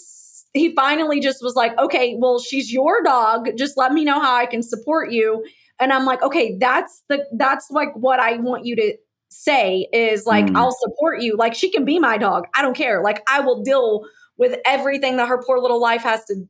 [0.54, 3.50] he finally just was like, okay, well, she's your dog.
[3.58, 5.44] Just let me know how I can support you.
[5.82, 8.94] And I'm like, okay, that's the that's like what I want you to
[9.30, 10.58] say is like, Mm.
[10.58, 11.36] I'll support you.
[11.36, 12.46] Like she can be my dog.
[12.54, 13.02] I don't care.
[13.04, 14.06] Like I will deal
[14.38, 16.46] with everything that her poor little life has to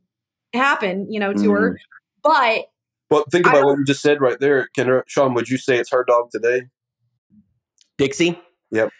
[0.52, 1.78] happen, you know, to her.
[2.22, 2.66] But
[3.10, 5.02] well, think about what you just said right there, Kendra.
[5.06, 6.68] Sean, would you say it's her dog today?
[7.98, 8.38] Dixie?
[8.70, 8.90] Yep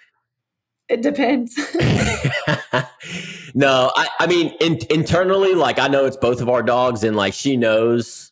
[0.88, 1.56] it depends.
[3.54, 7.16] no, I, I mean, in, internally, like, I know it's both of our dogs, and
[7.16, 8.31] like, she knows,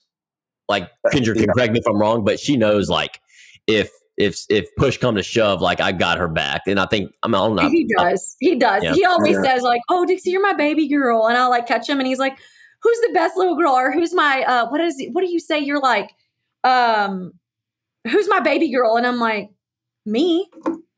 [0.70, 1.52] like, Kendra can Yeah.
[1.54, 3.20] correct me if I'm wrong, but she knows, like,
[3.66, 6.62] if, if, if push come to shove, like, I got her back.
[6.66, 7.68] And I think, I mean, I don't know.
[7.68, 8.36] he does.
[8.40, 8.82] He does.
[8.82, 8.94] Yeah.
[8.94, 9.42] He always Yeah.
[9.54, 12.18] says like, "Oh, Dixie, you're my baby girl," and I'll like catch him, and he's
[12.18, 12.38] like,
[12.82, 15.58] "Who's the best little girl?" Or "Who's my uh, what is what do you say?"
[15.58, 16.10] You're like,
[16.64, 17.32] um,
[18.10, 19.50] "Who's my baby girl?" And I'm like,
[20.04, 20.48] "Me."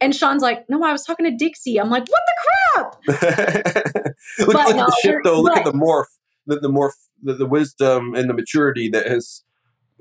[0.00, 4.46] And Sean's like, "No, I was talking to Dixie." I'm like, "What the crap?" look
[4.46, 5.40] But look at the shift, we're- though.
[5.40, 6.06] Look at the morph,
[6.46, 9.42] the, the morph, the, the wisdom and the maturity that has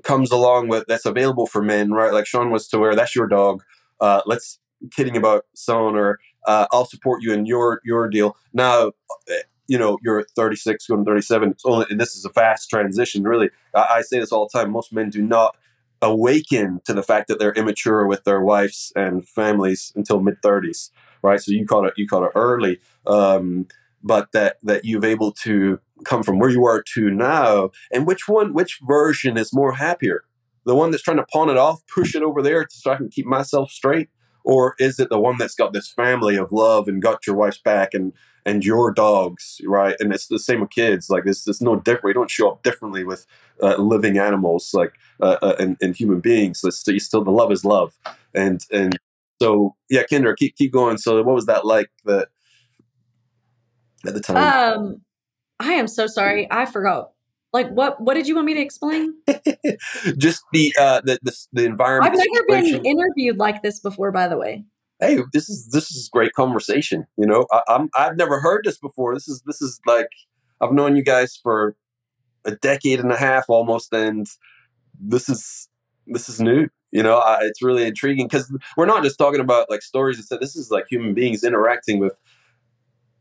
[0.02, 2.12] comes along with that's available for men, right?
[2.12, 3.62] Like Sean was to where that's your dog.
[4.00, 4.58] Uh, let's
[4.90, 8.36] kidding about selling or uh, I'll support you in your your deal.
[8.52, 9.34] Now, uh,
[9.68, 11.50] you know, you're 36, going to 37.
[11.50, 13.50] It's only, and this is a fast transition, really.
[13.74, 14.70] I, I say this all the time.
[14.70, 15.56] Most men do not
[16.02, 20.90] awaken to the fact that they're immature with their wives and families until mid 30s,
[21.22, 21.40] right?
[21.40, 23.68] So you caught it, you caught it early, um,
[24.02, 28.28] but that that you've able to come from where you are to now, and which
[28.28, 30.24] one, which version is more happier?
[30.64, 33.08] The one that's trying to pawn it off, push it over there so I can
[33.08, 34.10] keep myself straight,
[34.44, 37.58] or is it the one that's got this family of love and got your wife's
[37.58, 38.12] back and
[38.44, 39.94] and your dogs, right?
[40.00, 41.08] And it's the same with kids.
[41.08, 42.04] Like it's, it's no different.
[42.04, 43.24] We don't show up differently with
[43.62, 46.60] uh, living animals, like uh, uh, and, and human beings.
[46.60, 47.96] so still, still the love is love,
[48.34, 48.98] and and
[49.40, 50.98] so yeah, Kendra, keep keep going.
[50.98, 51.90] So what was that like?
[52.04, 52.28] That
[54.06, 55.02] at the time, Um,
[55.62, 56.48] I am so sorry.
[56.50, 57.12] I forgot.
[57.52, 58.00] Like, what?
[58.00, 59.14] What did you want me to explain?
[60.16, 62.14] just the uh the the, the I've environment.
[62.16, 64.64] never been interviewed like this before, by the way.
[65.00, 67.06] hey, this is this is great conversation.
[67.16, 69.14] You know, I, I'm I've never heard this before.
[69.14, 70.08] This is this is like
[70.60, 71.76] I've known you guys for
[72.44, 74.26] a decade and a half almost, and
[74.98, 75.68] this is
[76.06, 76.68] this is new.
[76.90, 80.18] You know, I, it's really intriguing because we're not just talking about like stories.
[80.18, 82.18] Instead, this is like human beings interacting with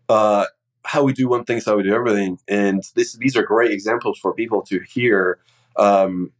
[0.09, 0.45] uh,
[0.85, 3.71] how we do one thing, is how we do everything, and this these are great
[3.71, 5.39] examples for people to hear
[5.77, 6.31] um,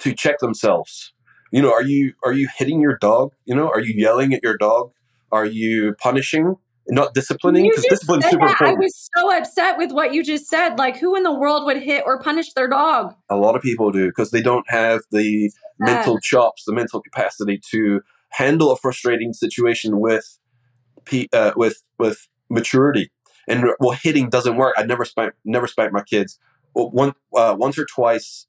[0.00, 1.12] to check themselves.
[1.52, 3.32] You know are you are you hitting your dog?
[3.44, 4.92] You know are you yelling at your dog?
[5.30, 6.56] Are you punishing
[6.88, 7.64] not disciplining?
[7.68, 8.60] Because discipline's super that.
[8.60, 10.78] I was so upset with what you just said.
[10.78, 13.14] Like, who in the world would hit or punish their dog?
[13.30, 17.60] a lot of people do because they don't have the mental chops the mental capacity
[17.70, 20.38] to handle a frustrating situation with
[21.32, 23.10] uh, with with maturity
[23.48, 26.38] and well hitting doesn't work i never spank never spanked my kids
[26.72, 28.46] one uh, once or twice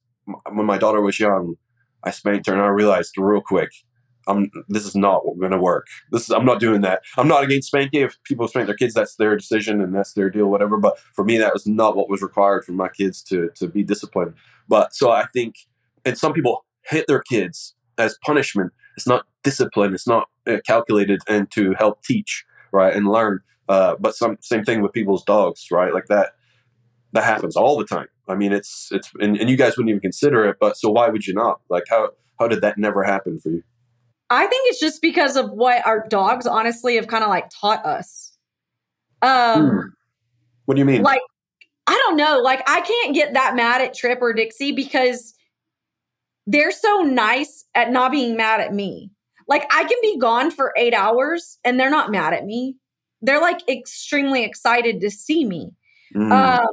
[0.52, 1.56] when my daughter was young
[2.04, 3.72] i spanked her and i realized real quick
[4.28, 5.88] I'm, this is not going to work.
[6.12, 7.04] This is, I'm not doing that.
[7.18, 8.02] I'm not against spanking.
[8.02, 10.78] If people spank their kids, that's their decision and that's their deal, whatever.
[10.78, 13.84] But for me, that was not what was required for my kids to to be
[13.84, 14.34] disciplined.
[14.68, 15.56] But so I think,
[16.04, 18.74] and some people hit their kids as punishment.
[18.98, 19.94] It's not discipline.
[19.94, 23.42] It's not uh, calculated and to help teach, right, and learn.
[23.68, 25.94] Uh, but some same thing with people's dogs, right?
[25.94, 26.34] Like that
[27.14, 28.08] that happens all the time.
[28.28, 30.58] I mean, it's it's and, and you guys wouldn't even consider it.
[30.60, 31.62] But so why would you not?
[31.70, 33.64] Like how how did that never happen for you?
[34.30, 37.86] I think it's just because of what our dogs honestly have kind of like taught
[37.86, 38.36] us.
[39.22, 39.94] Um,
[40.66, 41.04] What do you mean?
[41.04, 41.22] like
[41.88, 42.42] I don't know.
[42.44, 45.36] Like I can't get that mad at Trip or Dixie because
[46.48, 49.12] they're so nice at not being mad at me.
[49.48, 52.78] Like I can be gone for eight hours and they're not mad at me.
[53.26, 55.72] They're like extremely excited to see me.
[56.16, 56.32] Mm.
[56.32, 56.68] Um,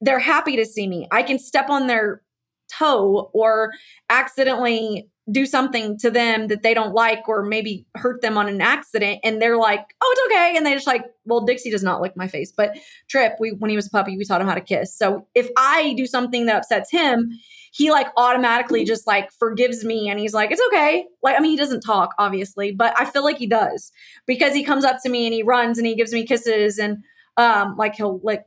[0.00, 1.08] they're happy to see me.
[1.10, 2.22] I can step on their
[2.68, 3.72] toe or
[4.10, 8.60] accidentally do something to them that they don't like or maybe hurt them on an
[8.60, 12.00] accident and they're like oh it's okay and they just like well dixie does not
[12.00, 12.76] lick my face but
[13.08, 15.50] trip we when he was a puppy we taught him how to kiss so if
[15.58, 17.30] i do something that upsets him
[17.72, 21.50] he like automatically just like forgives me and he's like it's okay like i mean
[21.50, 23.92] he doesn't talk obviously but i feel like he does
[24.26, 26.98] because he comes up to me and he runs and he gives me kisses and
[27.36, 28.46] um like he'll lick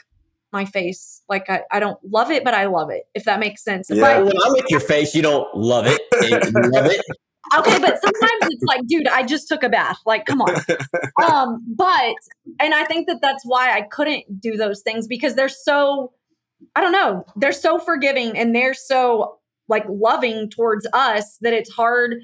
[0.51, 1.21] my face.
[1.29, 3.03] Like I, I don't love it, but I love it.
[3.13, 3.89] If that makes sense.
[3.89, 4.01] Yeah.
[4.01, 6.01] But- when I lick your face, you don't love it.
[6.23, 7.01] You love it.
[7.57, 9.97] okay, but sometimes it's like, dude, I just took a bath.
[10.05, 10.55] Like, come on.
[11.21, 12.15] Um, but
[12.60, 16.13] and I think that that's why I couldn't do those things because they're so,
[16.76, 21.71] I don't know, they're so forgiving and they're so like loving towards us that it's
[21.71, 22.21] hard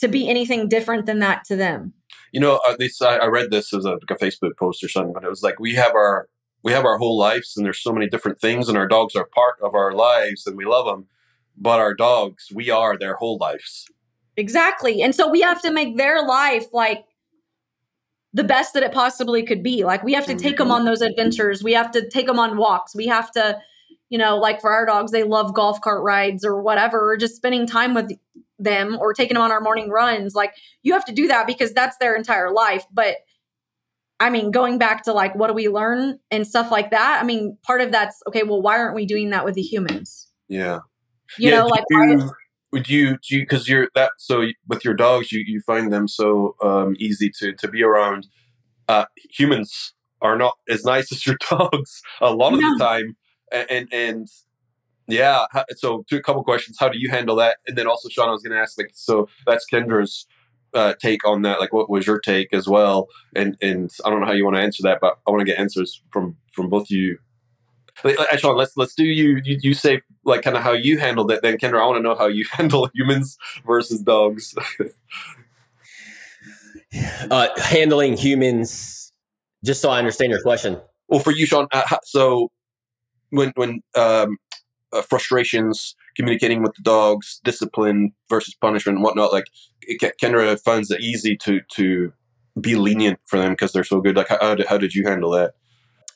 [0.00, 1.92] to be anything different than that to them.
[2.32, 4.88] you know, uh, this I, I read this as a, like a Facebook post or
[4.88, 6.28] something, but it was like we have our
[6.62, 9.26] we have our whole lives, and there's so many different things, and our dogs are
[9.26, 11.06] part of our lives, and we love them.
[11.56, 13.86] But our dogs, we are their whole lives.
[14.36, 15.00] Exactly.
[15.00, 17.04] And so we have to make their life like
[18.34, 19.84] the best that it possibly could be.
[19.84, 21.62] Like we have to take them on those adventures.
[21.62, 22.94] We have to take them on walks.
[22.94, 23.58] We have to,
[24.10, 27.36] you know, like for our dogs, they love golf cart rides or whatever, or just
[27.36, 28.10] spending time with
[28.58, 30.34] them or taking them on our morning runs.
[30.34, 32.84] Like you have to do that because that's their entire life.
[32.92, 33.18] But
[34.18, 37.20] I mean, going back to like what do we learn and stuff like that.
[37.22, 40.28] I mean, part of that's okay, well, why aren't we doing that with the humans?
[40.48, 40.80] Yeah.
[41.38, 42.30] You yeah, know, like you,
[42.74, 44.36] would you do you because you're that so
[44.68, 48.26] with your dogs you, you find them so um, easy to to be around.
[48.88, 49.06] Uh,
[49.38, 52.72] humans are not as nice as your dogs a lot of No.
[52.72, 53.16] the time
[53.52, 54.28] and and, and
[55.06, 55.44] yeah
[55.76, 56.76] so two, a couple questions.
[56.80, 57.58] How do you handle that?
[57.66, 60.26] And then also sean i was going to ask like so that's kendra's
[60.80, 63.06] uh, take on that like what was your take as well?
[63.36, 65.50] And and i don't know how you want to answer that but i want to
[65.52, 67.18] get answers from from both of you
[68.02, 71.30] like, like, let's let's do you, you you say like kind of how you handled
[71.30, 71.42] it.
[71.42, 74.54] Then Kendra, I want to know how you handle humans versus dogs.
[77.28, 79.12] Uh, handling humans,
[79.64, 80.80] just so I understand your question.
[81.08, 82.52] well, for you, Sean, uh, so
[83.30, 84.36] when when um,
[84.92, 89.46] uh, frustrations, communicating with the dogs, discipline versus punishment, and whatnot, like
[90.00, 92.12] Ke- Kendra finds it easy to to
[92.60, 94.16] be lenient for them because they're so good.
[94.16, 95.54] Like how, how did, how did you handle that?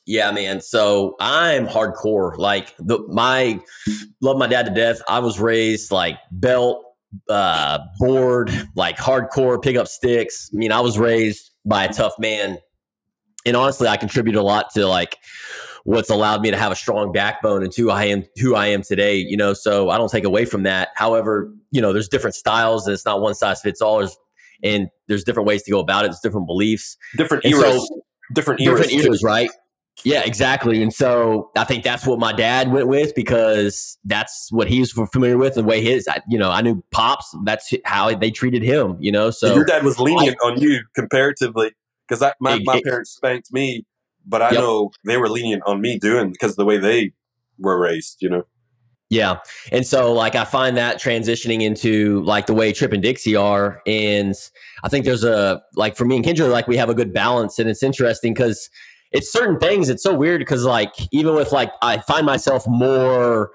[0.09, 0.63] Yeah, man.
[0.63, 2.35] So I'm hardcore.
[2.39, 3.61] Like the my
[4.23, 5.03] love my dad to death.
[5.07, 6.83] I was raised like belt,
[7.29, 10.49] uh, board, like hardcore, pick up sticks.
[10.53, 12.57] I mean, I was raised by a tough man.
[13.45, 15.19] And honestly, I contribute a lot to like
[15.85, 18.83] what's allowed me to have a strong backbone and who I am who I am
[18.83, 19.53] today, you know.
[19.53, 20.89] So I don't take away from that.
[20.95, 23.99] However, you know, there's different styles and it's not one size fits all.
[23.99, 24.17] There's,
[24.63, 26.09] and there's different ways to go about it.
[26.09, 27.87] There's different beliefs Different And so-
[28.35, 28.81] different eras.
[28.87, 29.51] different eras, right?
[30.05, 30.83] Yeah, exactly.
[30.83, 34.93] And so I think that's what my dad went with because that's what he was
[34.93, 37.35] familiar with and the way his, I, you know, I knew pops.
[37.45, 39.31] That's how they treated him, you know.
[39.31, 41.73] So your dad was lenient on you comparatively
[42.09, 43.85] because my, It- my parents spanked me,
[44.25, 44.61] but I Yep.
[44.61, 47.13] know they were lenient on me doing because the way they
[47.59, 48.19] were raised.
[48.21, 48.43] You know.
[49.11, 49.39] Yeah.
[49.73, 53.81] And so like I find that transitioning into like the way Trip and Dixie are.
[53.87, 54.35] And
[54.85, 57.59] I think there's a like for me and Kendra, like we have a good balance.
[57.59, 58.69] And it's interesting because
[59.13, 63.51] it's certain things, it's so weird because like even with like I find myself more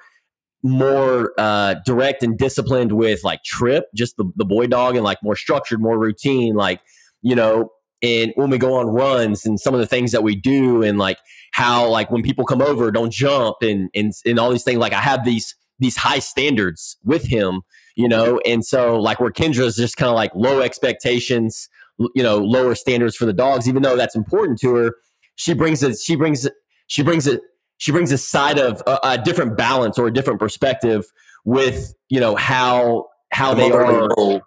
[0.66, 5.18] more uh direct and disciplined with like Trip, just the, the boy dog and like
[5.22, 6.82] more structured, more routine, like,
[7.22, 7.70] you know,
[8.04, 11.00] and when we go on runs and some of the things that we do and
[11.00, 11.18] like
[11.54, 14.94] how like when people come over don't jump and and and all these things like
[14.94, 17.62] i have these these high standards with him
[17.96, 21.70] you know and so like where kendra's just kind of like low expectations
[22.14, 24.96] you know lower standards for the dogs even though that's important to her
[25.36, 26.54] she brings it she brings it
[26.88, 27.42] she brings it
[27.78, 31.06] she brings a side of a, a different balance or a different perspective
[31.46, 34.42] with you know how how they are role.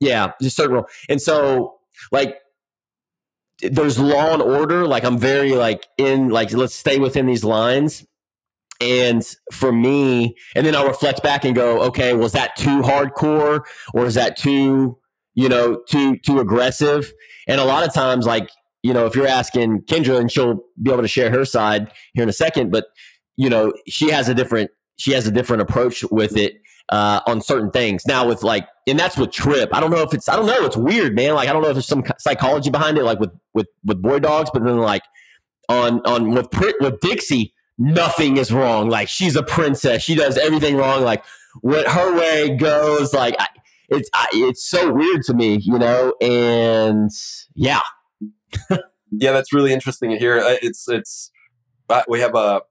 [0.00, 0.86] yeah, just certain rule.
[1.08, 1.78] And so,
[2.12, 2.36] like,
[3.62, 4.86] there's law and order.
[4.86, 8.06] Like, I'm very like in like let's stay within these lines.
[8.80, 13.62] And for me, and then I'll reflect back and go, okay, was that too hardcore,
[13.92, 14.98] or is that too,
[15.34, 17.12] you know, too too aggressive?
[17.48, 18.50] And a lot of times, like,
[18.88, 22.22] you know, if you're asking Kendra, and she'll be able to share her side here
[22.22, 22.86] in a second, but
[23.36, 27.42] you know, she has a different she has a different approach with it uh, on
[27.42, 28.06] certain things.
[28.06, 29.68] Now with like, and that's with Trip.
[29.74, 30.64] I don't know if it's, I don't know.
[30.64, 31.34] It's weird, man.
[31.34, 34.20] Like, I don't know if there's some psychology behind it, like with with with boy
[34.20, 34.50] dogs.
[34.54, 35.02] But then like
[35.68, 36.48] on on with
[36.80, 38.88] with Dixie, nothing is wrong.
[38.88, 40.02] Like she's a princess.
[40.02, 41.02] She does everything wrong.
[41.02, 41.22] Like
[41.60, 43.12] what her way goes.
[43.12, 43.48] Like I,
[43.90, 46.14] it's I, it's so weird to me, you know.
[46.22, 47.10] And
[47.54, 47.82] yeah,
[49.10, 50.38] yeah, that's really interesting to hear.
[50.38, 51.30] Uh, It's it's
[51.88, 52.62] uh, we have a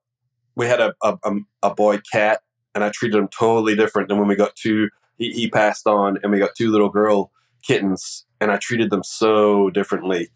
[0.56, 2.42] we had a a, um, a boy cat,
[2.76, 4.90] and I treated him totally different than when we got two.
[5.18, 7.32] He, he passed on, and we got two little girl
[7.64, 10.30] kittens, and I treated them so differently.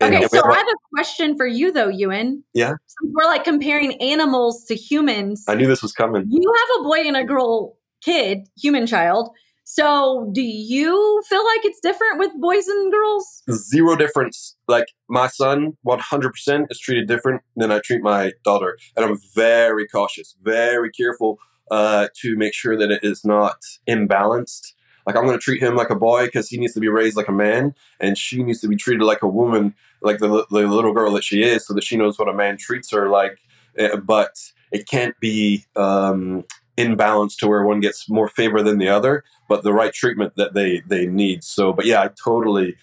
[0.00, 2.44] And Okay, we so have I have a question for you though, Ewan.
[2.54, 2.74] Yeah?
[2.86, 5.44] Since we're like comparing animals to humans.
[5.48, 6.24] I knew this was coming.
[6.28, 9.30] you have a boy and a girl kid, human child.
[9.70, 13.42] So do you feel like it's different with boys and girls?
[13.50, 14.56] Zero difference.
[14.66, 19.04] Like my son, one hundred percent is treated different than I treat my daughter, and
[19.04, 21.38] I'm very cautious, very careful
[21.70, 24.72] uh, to make sure that it is not imbalanced.
[25.06, 27.18] Like I'm going to treat him like a boy because he needs to be raised
[27.18, 30.66] like a man, and she needs to be treated like a woman, like the, the
[30.66, 33.38] little girl that she is, so that she knows what a man treats her like.
[33.78, 34.34] Uh, But
[34.72, 36.44] it can't be um,
[36.78, 40.54] imbalanced to where one gets more favor than the other, but the right treatment that
[40.54, 41.44] they they need.
[41.44, 42.76] So, but yeah, I totally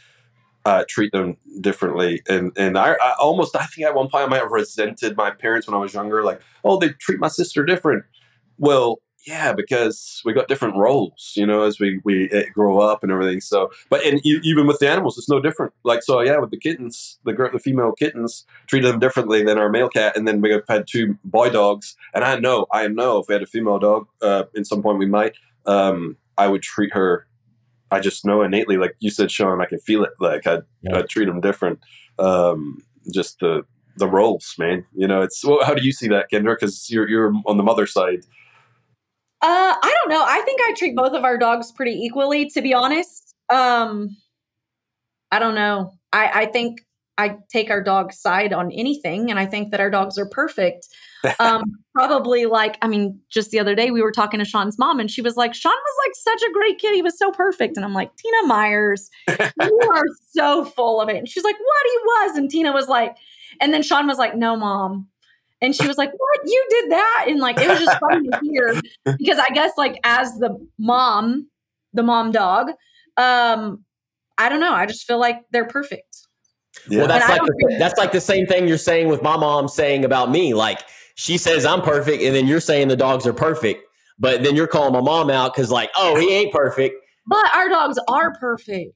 [0.66, 4.28] uh, treat them differently, and and I, I almost I think at one point I
[4.28, 7.66] might have resented my parents when I was younger, like oh they treat my sister
[7.66, 8.04] different.
[8.58, 13.02] Well, yeah, because we got different roles, you know, as we we uh, grow up
[13.04, 13.42] and everything.
[13.42, 15.74] So, but and even with the animals, it's no different.
[15.84, 19.70] Like so, yeah, with the kittens, the the female kittens treated them differently than our
[19.70, 21.96] male cat, and then we have had two boy dogs.
[22.14, 25.00] And I know, I know, if we had a female dog, uh, at some point
[25.00, 25.34] we might,
[25.66, 27.28] um, I would treat her.
[27.92, 30.12] I just know innately, like you said, Sean, I can feel it.
[30.20, 30.98] Like I, Yeah.
[30.98, 31.80] I treat them different.
[32.20, 33.64] Um, just the
[33.98, 34.86] the roles, man.
[34.96, 35.44] You know, it's.
[35.44, 36.56] Well, how do you see that, Kendra?
[36.56, 38.26] Because you're you're on the mother side.
[39.46, 40.26] Uh, I don't know.
[40.28, 43.36] I think I treat both of our dogs pretty equally, to be honest.
[43.50, 44.18] Um,
[45.32, 45.94] I don't know.
[46.12, 46.80] I, I think
[47.20, 50.88] I take our dog's side on anything, and I think that our dogs are perfect.
[51.40, 51.64] Um,
[51.96, 55.10] probably like, I mean, just the other day we were talking to Sean's mom, and
[55.10, 56.94] she was like, Sean was like such a great kid.
[56.94, 57.78] He was so perfect.
[57.78, 61.16] And I'm like, Tina Meyers, you are so full of it.
[61.16, 62.38] And she's like, What he was?
[62.38, 63.18] And Tina was like,
[63.60, 65.08] and then Sean was like, No, mom.
[65.62, 66.40] And she was like, What?
[66.46, 67.26] You did that?
[67.30, 68.82] And like, it was just funny to hear
[69.18, 71.48] because I guess, like, as the mom,
[71.94, 72.70] the mom dog,
[73.18, 73.84] um,
[74.38, 74.74] I don't know.
[74.74, 76.18] I just feel like they're perfect.
[76.90, 77.00] Yeah.
[77.00, 79.68] well, that's And like the, that's like the same thing you're saying with my mom
[79.68, 80.54] saying about me.
[80.54, 80.82] Like
[81.16, 83.82] she says I'm perfect, and then you're saying the dogs are perfect,
[84.20, 86.96] but then you're calling my mom out because like, oh, he ain't perfect.
[87.28, 88.94] But our dogs are perfect.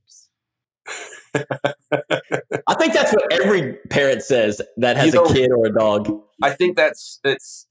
[1.33, 5.73] I think that's what every parent says that has You know- a kid or a
[5.73, 6.21] dog.
[6.41, 7.67] I think that's it's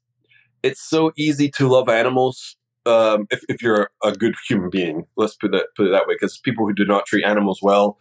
[0.63, 2.57] it's so easy to love animals
[2.87, 5.07] um, if, if you're a good human being.
[5.17, 7.99] Let's put that put it that way, because people who do not treat animals well,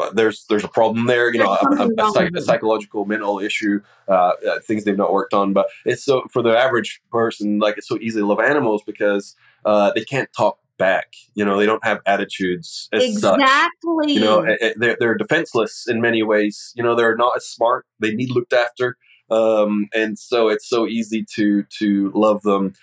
[0.00, 1.32] uh, there's there's a problem there.
[1.32, 5.12] You know, a, a, a, psych, a psychological mental issue, uh, uh, things they've not
[5.12, 5.52] worked on.
[5.52, 9.36] But it's so for the average person, like it's so easy to love animals because
[9.64, 11.14] uh, they can't talk back.
[11.34, 14.12] You know, they don't have attitudes as such exactly.
[14.12, 17.46] you know eh, eh, they're, they're defenseless in many ways you know they're not as
[17.46, 18.96] smart they need looked after
[19.30, 22.74] um, and so it's so easy to to love them.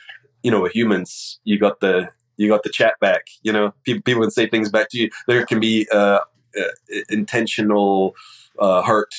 [0.42, 3.74] You know with humans you got the you got the chat back you know?
[3.84, 5.10] People, people can say things back to you.
[5.28, 6.20] There can be uh,
[6.60, 6.64] uh,
[7.10, 8.16] intentional
[8.60, 9.14] uh, hurt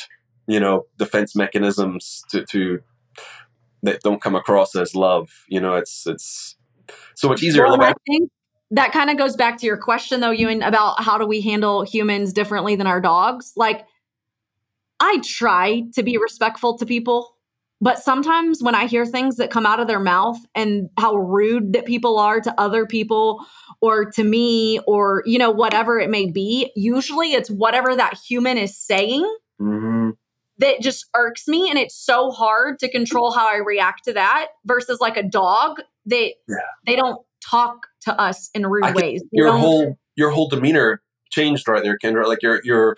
[0.47, 2.81] you know defense mechanisms to to
[3.83, 5.75] that don't come across as love you know?
[5.77, 6.57] It's it's
[7.15, 8.31] so much easier Well, I think
[8.71, 11.83] that kind of goes back to your question, though, Ewan, about how do we handle
[11.83, 13.53] humans differently than our dogs?
[13.57, 13.87] Like,
[15.05, 17.37] I try to be respectful to people,
[17.79, 21.75] but sometimes when I hear things that come out of their mouth and how rude
[21.75, 23.45] that people are to other people
[23.83, 28.57] or to me or, you know, whatever it may be, usually it's whatever that human
[28.57, 30.11] is saying hmm
[30.59, 34.49] that just irks me and it's so hard to control how I react to that
[34.65, 36.57] versus like a dog that Yeah.
[36.87, 39.23] they don't talk to us in rude ways.
[39.33, 42.27] Your whole your whole demeanor changed right there, Kendra.
[42.29, 42.97] Like your your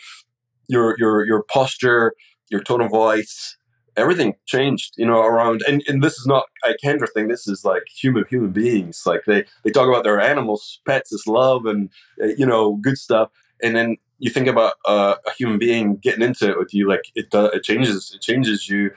[0.69, 2.13] your your your posture,
[2.51, 3.57] your tone of voice,
[3.97, 4.95] everything changed.
[4.97, 7.29] You know, around and, and this is not a Kendra thing.
[7.29, 9.03] This is like human human beings.
[9.07, 11.91] Like they they talk about their animals, pets as love, and
[12.23, 13.31] uh, you know good stuff.
[13.63, 17.05] And then you think about uh, a human being getting into it with you, like
[17.15, 17.51] it does.
[17.53, 18.13] It changes.
[18.15, 18.91] It changes you.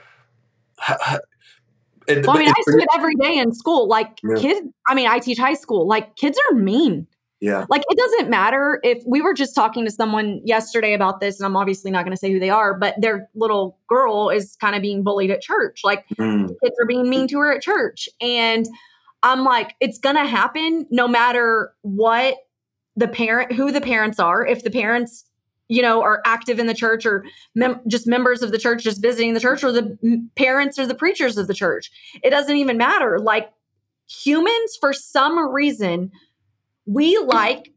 [2.08, 3.86] And, well, I mean, I see it every day in school.
[3.86, 4.40] Like Yeah.
[4.40, 5.86] kids, I mean, I teach high school.
[5.86, 7.06] Like kids are mean.
[7.40, 11.40] Yeah, Like it doesn't matter if we were just talking to someone yesterday about this,
[11.40, 14.56] and I'm obviously not going to say who they are, but their little girl is
[14.60, 15.80] kind of being bullied at church.
[15.82, 18.08] Like Mm, kids are being mean to her at church.
[18.20, 18.66] And
[19.22, 22.36] I'm like, it's gonna happen no matter what
[22.96, 24.46] the parent, who the parents are.
[24.46, 25.24] If the parents,
[25.68, 27.24] you know, are active in the church or
[27.54, 30.86] mem- just members of the church just visiting the church or the m- parents or
[30.86, 31.90] the preachers of the church.
[32.22, 33.18] It doesn't even matter.
[33.18, 33.50] Like
[34.08, 36.10] humans, for some reason,
[36.90, 37.72] we like,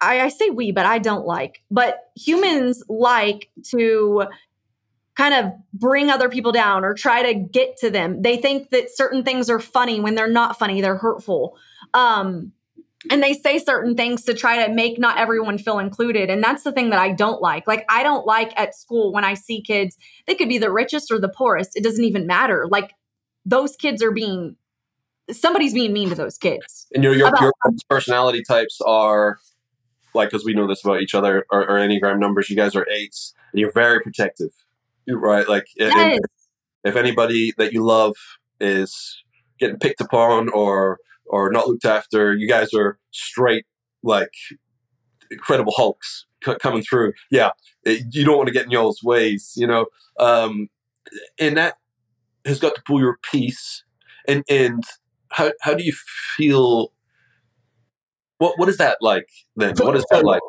[0.00, 4.26] I, I say we, but I don't like, but humans like to
[5.16, 8.22] kind of bring other people down or try to get to them.
[8.22, 11.56] They think that certain things are funny when they're not funny, they're hurtful.
[11.92, 12.52] Um,
[13.10, 16.64] and they say certain things to try to make not everyone feel included and that's
[16.64, 19.62] the thing that i don't like like i don't like at school when i see
[19.62, 22.92] kids they could be the richest or the poorest it doesn't even matter like
[23.46, 24.54] those kids are being
[25.32, 27.52] somebody's being mean to those kids And your your, About- your
[27.88, 29.38] personality types are
[30.14, 32.50] like because we know this about each other or, or enneagram numbers.
[32.50, 34.50] You guys are eights, and you're very protective,
[35.08, 35.48] right?
[35.48, 36.18] Like yes.
[36.84, 38.14] if anybody that you love
[38.60, 39.22] is
[39.58, 43.64] getting picked upon or or not looked after, you guys are straight
[44.02, 44.32] like
[45.30, 47.12] incredible hulks c- coming through.
[47.30, 47.50] Yeah,
[47.84, 49.86] it- you don't want to get in y'all's ways, you know.
[50.18, 50.68] Um,
[51.38, 51.74] and that
[52.44, 53.84] has got to pull your piece.
[54.28, 54.82] And and
[55.30, 55.92] how how do you
[56.36, 56.92] feel?
[58.38, 59.74] What what is that like then?
[59.76, 60.42] What is that like?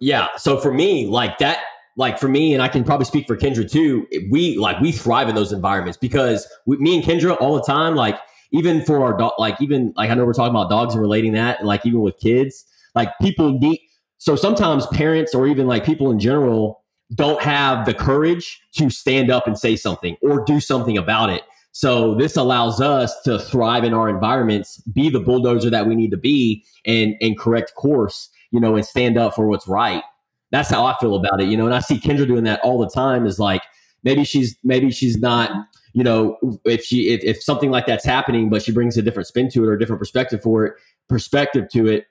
[0.00, 0.28] Yeah.
[0.36, 1.60] So for me, like that,
[1.96, 4.06] like for me, and I can probably speak for Kendra too.
[4.30, 7.94] We like we thrive in those environments because we, me and Kendra all the time,
[7.94, 8.18] like
[8.52, 11.32] even for our dog, like even like I know we're talking about dogs and relating
[11.32, 12.64] that, and like even with kids,
[12.94, 13.80] like people need.
[14.18, 16.82] So sometimes parents or even like people in general
[17.14, 21.42] don't have the courage to stand up and say something or do something about it.
[21.78, 26.10] So this allows us to thrive in our environments, be the bulldozer that we need
[26.10, 30.02] to be, and and correct course you know, and stand up for what's right.
[30.50, 31.66] That's how I feel about it, you know.
[31.66, 33.26] And I see Kendra doing that all the time.
[33.26, 33.62] Is like
[34.02, 35.50] maybe she's maybe she's not,
[35.92, 39.26] you know, if she if, if something like that's happening, but she brings a different
[39.26, 40.74] spin to it or a different perspective for it,
[41.08, 42.06] perspective to it,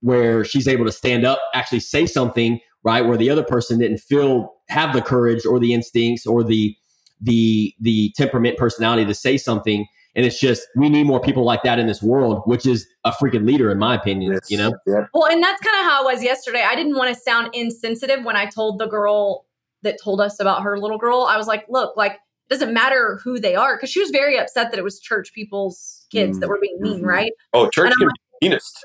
[0.00, 3.98] where she's able to stand up, actually say something, right, where the other person didn't
[3.98, 6.76] feel have the courage or the instincts or the
[7.20, 9.86] the the temperament personality to say something.
[10.14, 13.12] And it's just we need more people like that in this world, which is a
[13.12, 14.32] freaking leader, in my opinion.
[14.32, 14.50] Yes.
[14.50, 15.06] You know, Yeah.
[15.14, 16.64] Well, and that's kind of how it was yesterday.
[16.66, 19.46] I didn't want to sound insensitive when I told the girl
[19.82, 21.26] that told us about her little girl.
[21.28, 22.18] I was like, look, like, it
[22.50, 23.78] doesn't matter who they are.
[23.78, 27.02] Cause she was very upset that it was church people's kids that were being mean,
[27.02, 27.06] Mhm.
[27.06, 27.30] right?
[27.52, 28.08] Oh, church And I'm can
[28.40, 28.76] be meanest.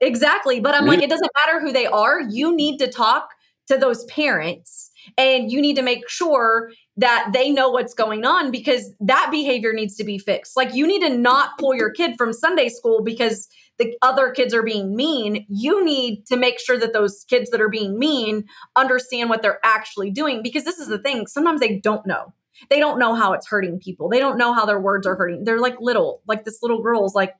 [0.00, 0.58] Exactly.
[0.58, 0.96] But I'm Really?
[0.96, 2.22] like, it doesn't matter who they are.
[2.22, 3.28] You need to talk
[3.68, 8.50] to those parents and you need to make sure that they know what's going on
[8.50, 10.56] because that behavior needs to be fixed.
[10.56, 14.52] Like, you need to not pull your kid from Sunday school because the other kids
[14.52, 15.46] are being mean.
[15.48, 18.44] You need to make sure that those kids that are being mean
[18.76, 21.26] understand what they're actually doing because this is the thing.
[21.26, 22.34] Sometimes they don't know.
[22.68, 24.08] They don't know how it's hurting people.
[24.08, 25.44] They don't know how their words are hurting.
[25.44, 27.34] They're like little, like this little girl is like,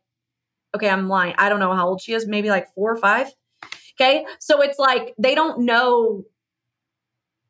[0.74, 1.34] okay, I'm lying.
[1.36, 3.30] I don't know how old she is, maybe like four or five.
[4.00, 4.24] Okay.
[4.40, 6.24] So it's like they don't know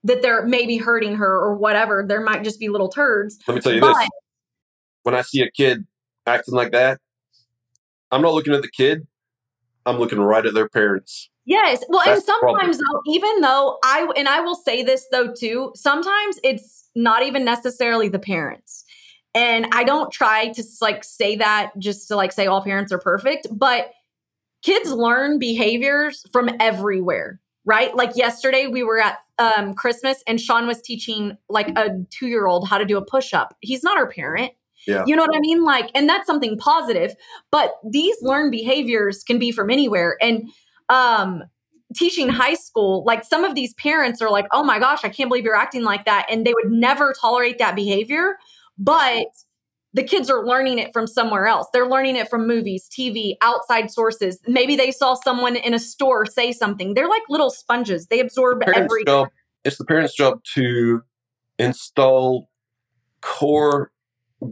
[0.04, 2.04] that they're maybe hurting her or whatever.
[2.06, 3.38] There might just be little turds.
[3.46, 4.08] Let me tell you But this:
[5.02, 5.86] when I see a kid
[6.26, 7.00] acting like that,
[8.10, 9.06] I'm not looking at the kid.
[9.86, 11.28] I'm looking right at their parents.
[11.44, 11.84] yes.
[11.88, 15.72] Well, That's and sometimes though, even though I and I will say this though too,
[15.74, 18.84] sometimes it's not even necessarily the parents.
[19.34, 22.98] And I don't try to like say that just to like say all parents are
[22.98, 23.90] perfect, but
[24.62, 27.96] kids learn behaviors from everywhere, right?
[27.96, 32.78] Like yesterday we were at um Christmas and Sean was teaching like a 2-year-old how
[32.78, 33.56] to do a push-up.
[33.60, 34.52] He's not our parent.
[34.86, 35.04] Yeah.
[35.06, 35.64] You know what I mean?
[35.64, 37.14] Like and that's something positive,
[37.50, 40.50] but these learned behaviors can be from anywhere and
[40.88, 41.42] um
[41.94, 45.28] teaching high school, like some of these parents are like, "Oh my gosh, I can't
[45.28, 48.38] believe you're acting like that." And they would never tolerate that behavior,
[48.78, 49.26] but
[49.94, 51.66] the kids are learning it from somewhere else.
[51.72, 54.38] They're learning it from movies, TV, outside sources.
[54.46, 56.94] Maybe they saw someone in a store say something.
[56.94, 58.06] They're like little sponges.
[58.06, 59.28] They absorb Parents' every job.
[59.64, 61.02] It's the parents' job to
[61.58, 62.48] install
[63.20, 63.92] core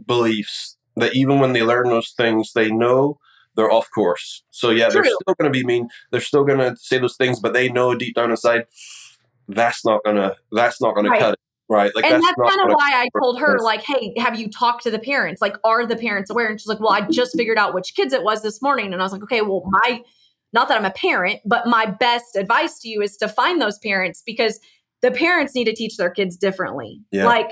[0.05, 3.17] beliefs that even when they learn those things, they know
[3.55, 4.43] they're off course.
[4.51, 5.89] So yeah, they're still going to be mean.
[6.11, 8.65] They're still going to say those things, but they know deep down inside
[9.47, 11.19] that's not gonna that's not gonna Right.
[11.19, 11.39] cut it.
[11.71, 11.95] Right?
[11.95, 14.83] Like and that's, not kind of why I told her, like, hey, have you talked
[14.83, 15.41] to the parents?
[15.41, 16.49] Like, are the parents aware?
[16.49, 18.91] And she's like, well, I just figured out which kids it was this morning.
[18.91, 20.01] And I was like, okay, well, my,
[20.51, 23.79] not that I'm a parent, but my best advice to you is to find those
[23.79, 24.59] parents because
[25.01, 26.99] the parents need to teach their kids differently.
[27.09, 27.25] Yeah.
[27.25, 27.47] Like,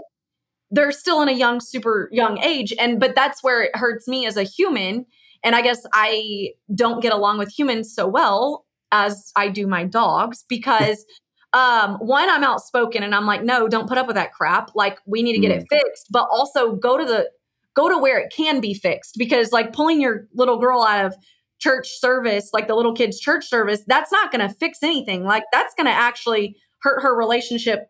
[0.70, 2.74] they're still in a young, super young age.
[2.78, 5.06] And, but that's where it hurts me as a human.
[5.46, 9.86] And I guess I don't get along with humans so well as I do my
[9.86, 11.06] dogs because
[11.54, 15.00] um one i'm outspoken and i'm like no don't put up with that crap like
[15.06, 17.30] we need to get it fixed but also go to the
[17.76, 21.16] go to where it can be fixed because like pulling your little girl out of
[21.60, 25.44] church service like the little kids church service that's not going to fix anything like
[25.52, 27.88] that's going to actually hurt her relationship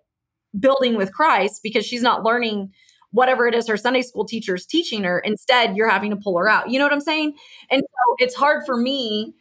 [0.58, 2.72] building with Christ because she's not learning
[3.12, 5.20] whatever it is her Sunday school teacher is teaching her.
[5.20, 6.70] Instead, you're having to pull her out.
[6.70, 7.34] You know what I'm saying?
[7.70, 9.34] And so it's hard for me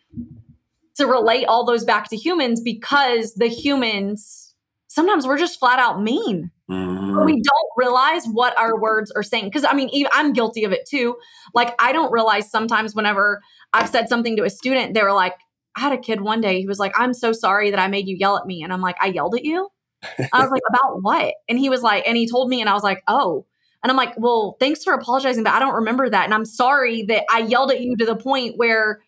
[0.99, 4.55] to relate all those back to humans because the humans
[4.88, 6.51] sometimes we're just flat out mean.
[6.70, 7.24] Mhm.
[7.24, 9.44] We don't realize what our words are saying.
[9.44, 11.16] Because I mean, even, I'm guilty of it too.
[11.55, 13.40] Like, I don't realize sometimes whenever
[13.72, 15.34] I've said something to a student, they were like,
[15.76, 18.09] I had a kid one day, he was like, I'm so sorry that I made
[18.09, 18.62] you yell at me.
[18.62, 19.68] And I'm like, I yelled at you?
[20.03, 21.34] I was like, about what?
[21.49, 23.46] And he was like, and he told me, and I was like, oh.
[23.82, 26.24] And I'm like, well, thanks for apologizing, but I don't remember that.
[26.24, 29.01] And I'm sorry that I yelled at you to the point where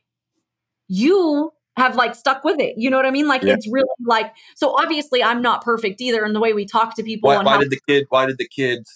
[0.87, 2.75] you have like stuck with it.
[2.77, 3.27] You know what I mean?
[3.27, 3.55] Like Yeah.
[3.55, 7.03] it's really like so obviously I'm not perfect either in the way we talk to
[7.03, 8.07] people Why, and why did the kid?
[8.11, 8.87] Why did the kid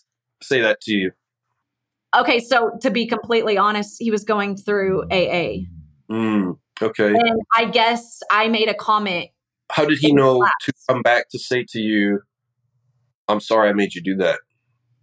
[0.43, 1.13] say that to you?
[2.17, 5.67] Okay, so to be completely honest, he was going through AA.
[6.09, 7.09] Mm, okay.
[7.09, 9.31] And I guess I made a comment.
[9.73, 10.53] How did he know class.
[10.63, 12.21] to come back to say to you,
[13.27, 14.39] "I'm sorry, I made you do that"?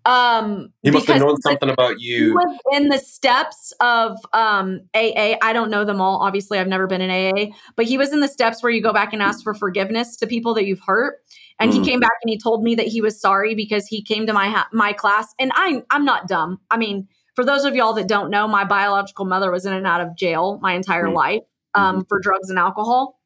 [0.06, 2.34] Um He must have known something about He you.
[2.34, 5.36] was in the steps of um AA.
[5.41, 6.18] I don't know them all.
[6.22, 8.93] Obviously, I've never been in AA, but he was in the steps where you go
[8.93, 11.18] back and ask for forgiveness to people that you've hurt.
[11.60, 11.76] And Mm.
[11.76, 14.34] he came back and he told me that he was sorry because he came to
[14.34, 15.34] my ha- my class.
[15.39, 16.60] And I'm I'm not dumb.
[16.72, 19.86] I mean, for those of y'all that don't know, my biological mother was in and
[19.86, 21.14] out of jail my entire Mm.
[21.14, 21.43] life
[21.76, 23.20] um, for drugs and alcohol.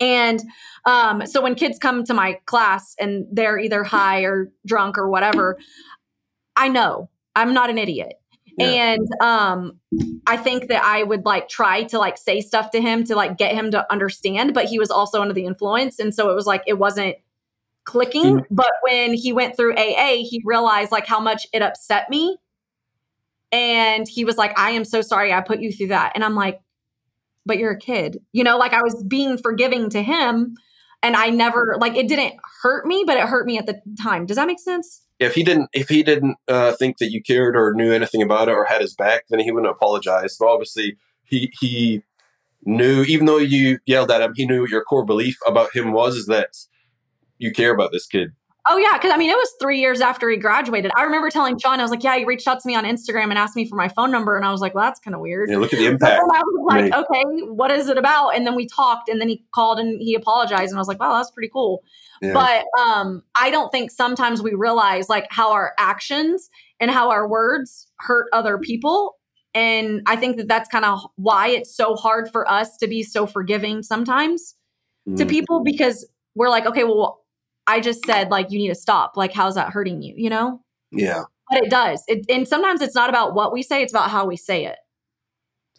[0.00, 0.40] And
[0.84, 5.08] um, so when kids come to my class and they're either high or drunk or
[5.10, 5.58] whatever,
[6.58, 8.14] I know I'm not an idiot.
[8.58, 8.66] Yeah.
[8.66, 9.78] And um,
[10.26, 13.38] I think that I would like try to like say stuff to him to like
[13.38, 16.00] get him to understand, but he was also under the influence.
[16.00, 17.16] And so it was like it wasn't
[17.84, 18.40] clicking.
[18.40, 18.46] Mhm.
[18.50, 22.36] But when he went through AA, he realized like how much it upset me.
[23.52, 26.12] And he was like, I am so sorry I put you through that.
[26.16, 26.60] And I'm like,
[27.46, 28.18] but you're a kid.
[28.32, 30.56] You know, like I was being forgiving to him.
[31.00, 34.26] And I never like it didn't hurt me, but it hurt me at the time.
[34.26, 35.02] Does that make sense?
[35.18, 38.48] If he didn't, if he didn't uh, think that you cared or knew anything about
[38.48, 40.36] it or had his back, then he wouldn't apologize.
[40.36, 42.02] So obviously, he he
[42.64, 45.92] knew, even though you yelled at him, he knew what your core belief about him
[45.92, 46.50] was is that
[47.38, 48.32] you care about this kid.
[48.70, 50.90] Oh yeah, because I mean it was three years after he graduated.
[50.96, 53.24] I remember telling Sean, I was like, "Yeah, he reached out to me on Instagram
[53.30, 55.20] and asked me for my phone number," and I was like, "Well, that's kind of
[55.20, 56.20] weird." Know, look at the impact.
[56.20, 56.92] I was like, made.
[56.92, 60.14] "Okay, what is it about?" And then we talked, and then he called and he
[60.14, 61.82] apologized, and I was like, "Wow, that's pretty cool."
[62.20, 62.34] Yeah.
[62.34, 66.50] But um, I don't think sometimes we realize like how our actions
[66.80, 69.16] and how our words hurt other people,
[69.54, 73.02] and I think that that's kind of why it's so hard for us to be
[73.02, 74.56] so forgiving sometimes
[75.16, 75.30] to Mm.
[75.30, 77.24] people because we're like, okay, well,
[77.68, 79.16] I just said like you need to stop.
[79.16, 80.14] Like, how's that hurting you?
[80.16, 80.62] You know?
[80.90, 82.02] yeah, But it does.
[82.08, 84.76] It, and sometimes it's not about what we say; it's about how we say it.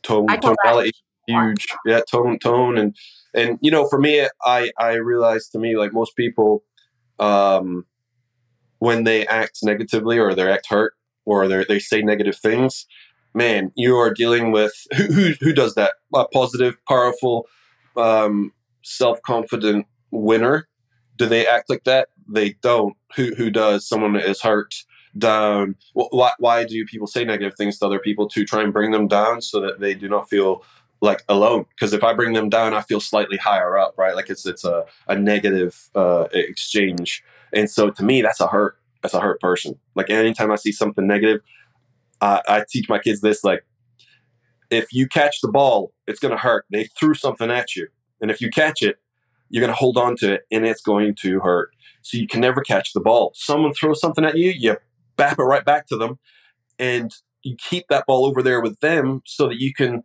[0.04, 0.92] tone tonality
[1.30, 1.68] huge.
[1.86, 2.96] Yeah, tone tone and
[3.34, 6.64] and you know for me, I I realized to me like most people,
[7.20, 7.86] um,
[8.80, 10.94] when they act negatively or they act hurt
[11.26, 12.86] or they they say negative things,
[13.34, 15.94] man, you are dealing with who who, who does that?
[16.14, 17.48] A positive, powerful,
[17.96, 20.68] um, self confident winner.
[21.20, 22.10] Do they act like that?
[22.28, 22.96] They don't.
[23.16, 23.88] Who who does?
[23.88, 24.74] Someone is hurt,
[25.18, 25.76] down.
[25.94, 29.08] Why why do people say negative things to other people to try and bring them
[29.08, 30.64] down so that they do not feel
[31.02, 31.66] like alone?
[31.70, 34.16] Because if I bring them down, I feel slightly higher up, right?
[34.16, 38.78] Like it's it's a a negative uh, exchange, and so to me, that's a hurt.
[39.02, 39.80] That's a hurt person.
[39.96, 41.42] Like anytime I see something negative,
[42.22, 43.66] I, I teach my kids this: like
[44.70, 46.66] if you catch the ball, it's going to hurt.
[46.70, 47.88] They threw something at you,
[48.22, 48.98] and if you catch it,
[49.50, 51.72] you're going to hold on to it, and it's going to hurt.
[52.02, 53.32] So you can never catch the ball.
[53.36, 54.78] Someone throws something at you, you
[55.18, 56.20] bap it right back to them,
[56.78, 60.04] and you keep that ball over there with them so that you can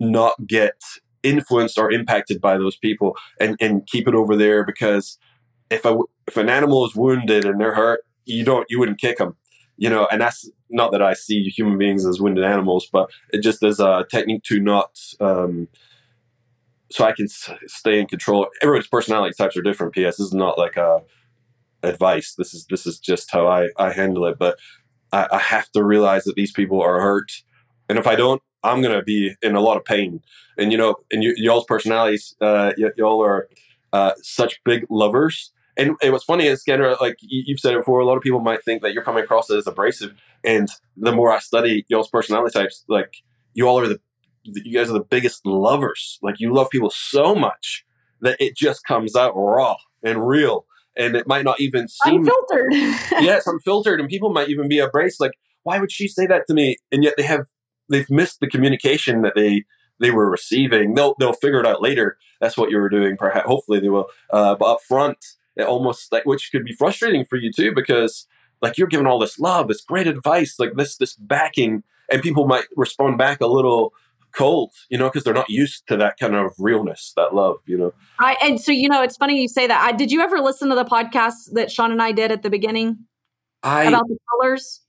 [0.00, 0.80] not get
[1.22, 5.18] influenced or impacted by those people, and and keep it over there because
[5.70, 9.18] if a if an animal is wounded and they're hurt, you don't you wouldn't kick
[9.18, 9.36] them,
[9.76, 10.06] you know.
[10.10, 13.80] And that's not that I see human beings as wounded animals, but it just as
[13.80, 14.98] a technique to not.
[15.20, 15.68] Um,
[16.90, 18.48] so I can s- stay in control.
[18.62, 19.94] Everyone's personality types are different.
[19.94, 20.16] P.S.
[20.16, 21.02] This is not like a
[21.82, 22.34] advice.
[22.36, 24.38] This is this is just how I I handle it.
[24.38, 24.58] But
[25.12, 27.30] I, I have to realize that these people are hurt,
[27.88, 30.22] and if I don't, I'm gonna be in a lot of pain.
[30.58, 33.48] And you know, and you, y'all's personalities, uh, y- y'all are
[33.92, 35.52] uh, such big lovers.
[35.76, 38.22] And, and what's funny is, Kendra, like you- you've said it before, a lot of
[38.22, 40.12] people might think that you're coming across as abrasive.
[40.44, 43.14] And the more I study y'all's personality types, like
[43.54, 44.00] you all are the,
[44.42, 46.18] you guys are the biggest lovers.
[46.22, 47.84] Like you love people so much
[48.20, 50.66] that it just comes out raw and real.
[50.96, 52.72] And it might not even seem filtered.
[52.72, 55.20] yes, I'm filtered, and people might even be abrasive.
[55.20, 56.76] Like, why would she say that to me?
[56.90, 57.46] And yet they have
[57.88, 59.64] they've missed the communication that they
[60.00, 60.94] they were receiving.
[60.94, 62.18] They'll they'll figure it out later.
[62.40, 63.16] That's what you were doing.
[63.16, 64.06] Perhaps, hopefully, they will.
[64.32, 65.18] Uh, but up front,
[65.56, 68.26] it almost like which could be frustrating for you too because
[68.60, 72.46] like you're giving all this love, this great advice, like this this backing, and people
[72.46, 73.92] might respond back a little
[74.34, 77.76] cold, you know, because they're not used to that kind of realness, that love, you
[77.76, 77.92] know.
[78.20, 79.80] I and so you know, it's funny you say that.
[79.80, 82.50] I, did you ever listen to the podcast that Sean and I did at the
[82.50, 82.98] beginning
[83.62, 84.80] I about the colors?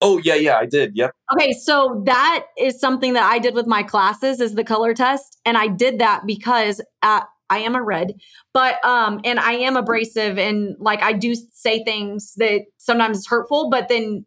[0.00, 3.66] oh yeah yeah I did yep Okay, so that is something that I did with
[3.66, 7.82] my classes is the color test, and I did that because uh, I am a
[7.82, 8.14] red,
[8.54, 13.68] but um, and I am abrasive, and like I do say things that sometimes hurtful,
[13.68, 14.24] but then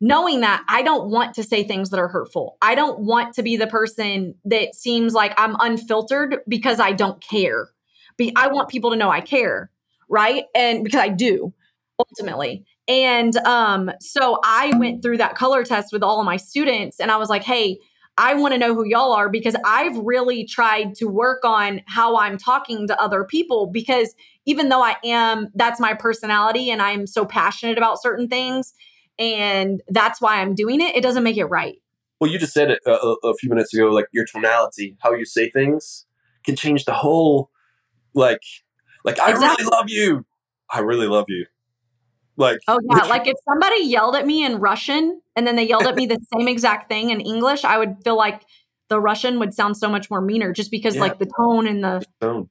[0.00, 2.58] knowing that I don't want to say things that are hurtful.
[2.60, 7.20] I don't want to be the person that seems like I'm unfiltered because I don't
[7.20, 7.70] care.
[8.16, 9.70] Be I want people to know I care,
[10.08, 10.44] right?
[10.54, 11.52] And because I do
[11.98, 12.64] ultimately.
[12.88, 17.10] And um, so I went through that color test with all of my students, and
[17.10, 17.78] I was like, hey,
[18.18, 22.16] I want to know who y'all are because I've really tried to work on how
[22.16, 24.14] I'm talking to other people because
[24.46, 28.72] even though I am, that's my personality and I'm so passionate about certain things
[29.18, 31.76] and that's why I'm doing it, it doesn't make it right.
[32.20, 35.12] well you just said it a, a, a few minutes ago like your tonality how
[35.12, 36.06] you say things
[36.44, 37.50] can change the whole
[38.14, 38.42] like
[39.04, 39.64] like I Exactly.
[39.64, 40.26] really love you
[40.70, 41.46] I really love you
[42.36, 45.86] like Oh yeah, like if somebody yelled at me in Russian and then they yelled
[45.86, 48.42] at me the same exact thing in English, I would feel like
[48.88, 51.02] the Russian would sound so much more meaner just because Yeah.
[51.02, 52.48] like the tone and the tone,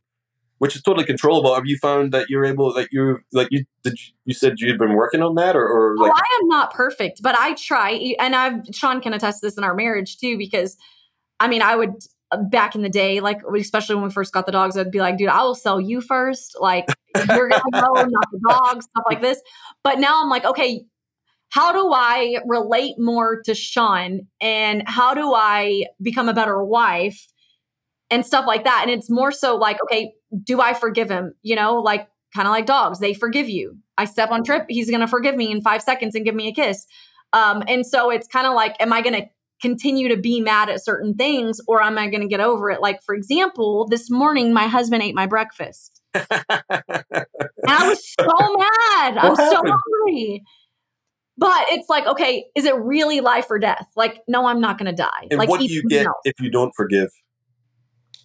[0.66, 1.53] which is totally controllable.
[1.53, 4.80] Have you found that you're able that you like you did you, you said you'd
[4.80, 8.16] been working on that or, or like oh, I am not perfect, but I try.
[8.20, 10.76] And I've Sean can attest this in our marriage too, because
[11.39, 11.93] I mean, I would
[12.32, 15.01] uh, back in the day, like especially when we first got the dogs, I'd be
[15.01, 16.57] like, dude, I will sell you first.
[16.59, 19.39] Like you're gonna go, not the dogs, stuff like this.
[19.84, 20.84] But now I'm like, okay,
[21.49, 27.28] how do I relate more to Sean and how do I become a better wife
[28.10, 28.82] and stuff like that?
[28.84, 31.34] And it's more so like, okay, do I forgive him?
[31.41, 33.78] You know, like kind of like dogs, they forgive you.
[33.97, 36.53] I step on trip, he's gonna forgive me in five seconds and give me a
[36.53, 36.86] kiss.
[37.34, 39.28] Um, and so it's kind of like, am I gonna
[39.62, 42.82] continue to be mad at certain things or am I gonna get over it?
[42.82, 46.01] Like, for example, this morning my husband ate my breakfast.
[46.14, 49.18] I was so mad.
[49.18, 49.74] I What was so happened?
[50.03, 50.43] hungry.
[51.38, 53.88] But it's like, okay, is it really life or death?
[53.97, 55.28] Like, no, I'm not going to die.
[55.30, 56.16] and like, what do you get else.
[56.24, 57.10] if you don't forgive?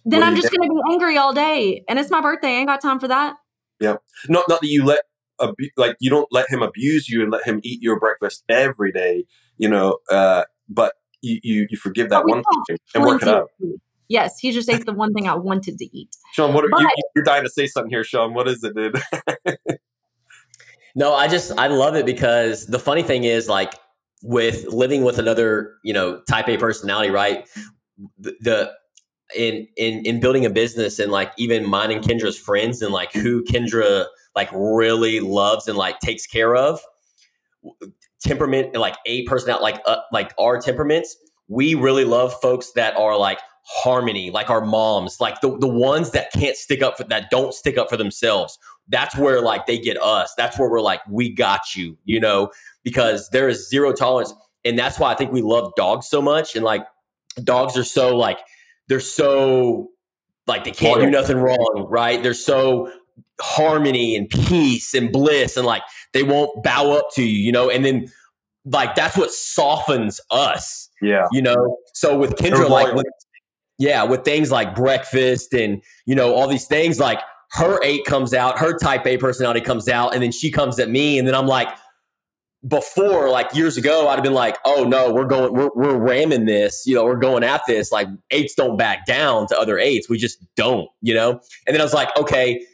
[0.05, 1.83] Then I'm just going to be angry all day.
[1.87, 2.49] And it's my birthday.
[2.49, 3.35] I ain't got time for that.
[3.79, 3.95] Yeah,
[4.29, 4.99] Not not that you let
[5.41, 8.91] abu- like you don't let him abuse you and let him eat your breakfast every
[8.91, 9.25] day,
[9.57, 13.39] you know, uh, but you, you you forgive that one thing and work it Plenty
[13.39, 13.49] out.
[14.07, 16.15] Yes, he just ate the one thing I wanted to eat.
[16.33, 18.33] Sean, what are But- you, you're dying to say something here, Sean?
[18.33, 19.01] What is it, dude?
[20.93, 23.73] No, I just I love it because the funny thing is like
[24.23, 27.47] with living with another, you know, type A personality, right?
[28.19, 28.73] The, the
[29.35, 33.11] in in in building a business and like even mine and Kendra's friends and like
[33.13, 34.05] who Kendra
[34.35, 36.79] like really loves and like takes care of
[38.21, 41.15] temperament like a personality like uh, like our temperaments
[41.47, 46.11] we really love folks that are like harmony like our moms like the, the ones
[46.11, 48.57] that can't stick up for that don't stick up for themselves.
[48.87, 50.33] That's where like they get us.
[50.35, 52.51] That's where we're like we got you you know?
[52.83, 56.55] Because there is zero tolerance and that's why i think we love dogs so much
[56.55, 56.85] and like
[57.43, 58.39] dogs are so like
[58.91, 59.89] they're so
[60.47, 62.21] like they can't do nothing wrong right?
[62.21, 62.91] They're so
[63.39, 65.81] harmony and peace and bliss and like
[66.11, 67.69] they won't bow up to you you know?
[67.69, 68.11] And then
[68.65, 71.29] like that's what softens us yeah.
[71.31, 71.77] you know?
[71.93, 73.05] So with kendra like with,
[73.79, 77.21] yeah with things like breakfast and you know all these things like
[77.51, 80.89] her eight comes out her type a personality comes out and then she comes at
[80.89, 81.69] me and then i'm like
[82.67, 86.45] before like years ago i'd have been like oh no we're going we're, we're ramming
[86.45, 87.91] this you know we're going at this.
[87.91, 90.09] Like eights don't back down to other eights.
[90.09, 91.39] We just don't you know?
[91.65, 92.65] And then i was like okay.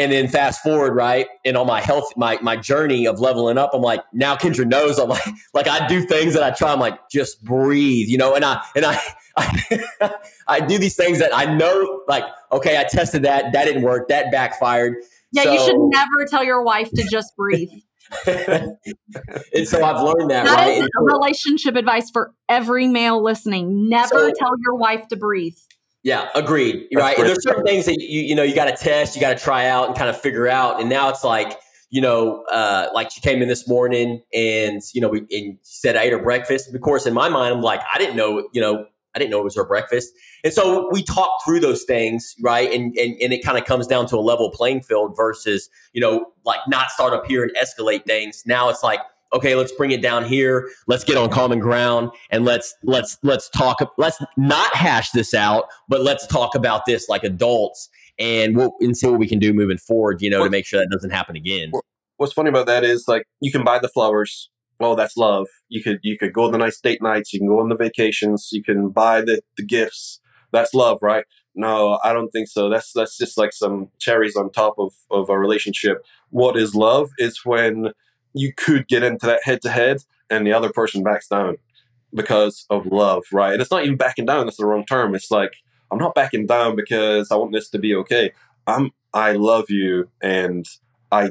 [0.00, 3.70] And then fast forward right and on my health my my journey of leveling up
[3.74, 5.24] i'm like now kendra knows i'm like
[5.54, 8.36] like i do things that i try i'm like just breathe you know?
[8.36, 9.00] And i and i
[9.36, 10.14] i,
[10.46, 12.22] I do these things that i know like
[12.52, 14.94] okay i tested that that didn't work that backfired.
[15.32, 17.68] Yeah, you should never tell your wife to just breathe.
[18.26, 23.22] and so i've learned that, That right is And a relationship advice for every male
[23.22, 23.88] listening.
[23.88, 25.56] Never So- tell your wife to breathe.
[26.04, 26.86] Yeah, agreed.
[26.92, 27.18] That's right.
[27.18, 29.44] And there's certain things that you you know you got to test, you got to
[29.44, 30.80] try out, and kind of figure out.
[30.80, 31.58] And now it's like
[31.90, 35.78] you know, uh, like she came in this morning, and you know, we and she
[35.80, 36.72] said I ate her breakfast.
[36.72, 38.86] Of course, in my mind, I'm like, I didn't know, you know,
[39.18, 40.12] I didn't know it was her breakfast.
[40.44, 42.72] And so we talked through those things, right?
[42.72, 46.00] And and and it kind of comes down to a level playing field versus you
[46.00, 48.44] know, like not start up here and escalate things.
[48.46, 49.00] Now it's like.
[49.34, 50.70] Okay, let's bring it down here.
[50.86, 53.76] Let's get on common ground and let's let's let's talk.
[53.98, 58.96] Let's not hash this out, but let's talk about this like adults and we'll and
[58.96, 60.22] see what we can do moving forward.
[60.22, 61.72] You know, to make sure that doesn't happen again.
[62.16, 64.48] What's funny about that is like you can buy the flowers.
[64.80, 65.48] Oh, that's love.
[65.68, 67.32] You could you could go on the nice date nights.
[67.32, 68.48] You can go on the vacations.
[68.52, 70.20] You can buy the the gifts.
[70.52, 71.24] That's love, right?
[71.54, 72.68] No, I don't think so.
[72.68, 76.04] That's that's just like some cherries on top of of a relationship.
[76.30, 77.10] What is love?
[77.18, 77.92] Is when
[78.34, 79.98] you could get into that head to head
[80.30, 81.56] and the other person backs down
[82.14, 83.52] because of love, right?
[83.52, 84.46] And it's not even backing down.
[84.46, 85.14] That's the wrong term.
[85.14, 85.54] It's like
[85.90, 88.32] I'm not backing down because I want this to be okay.
[88.66, 90.66] I'm I love you and
[91.10, 91.30] I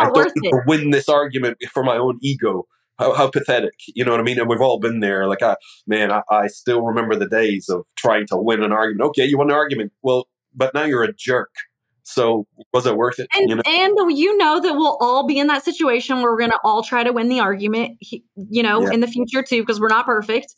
[0.00, 2.66] I don't win this argument for my own ego.
[2.98, 4.40] How, how, pathetic, you know what I mean?
[4.40, 5.28] And we've all been there.
[5.28, 9.08] Like, I, man, I, I still remember the days of trying to win an argument.
[9.10, 9.92] Okay, you won an argument.
[10.02, 11.54] Well, but now you're a jerk.
[12.02, 13.28] So was it worth it?
[13.34, 13.62] And you know?
[13.66, 16.82] and you know that we'll all be in that situation where we're going to all
[16.82, 18.92] try to win the argument, you know, yeah.
[18.92, 20.54] in the future too, because we're not perfect.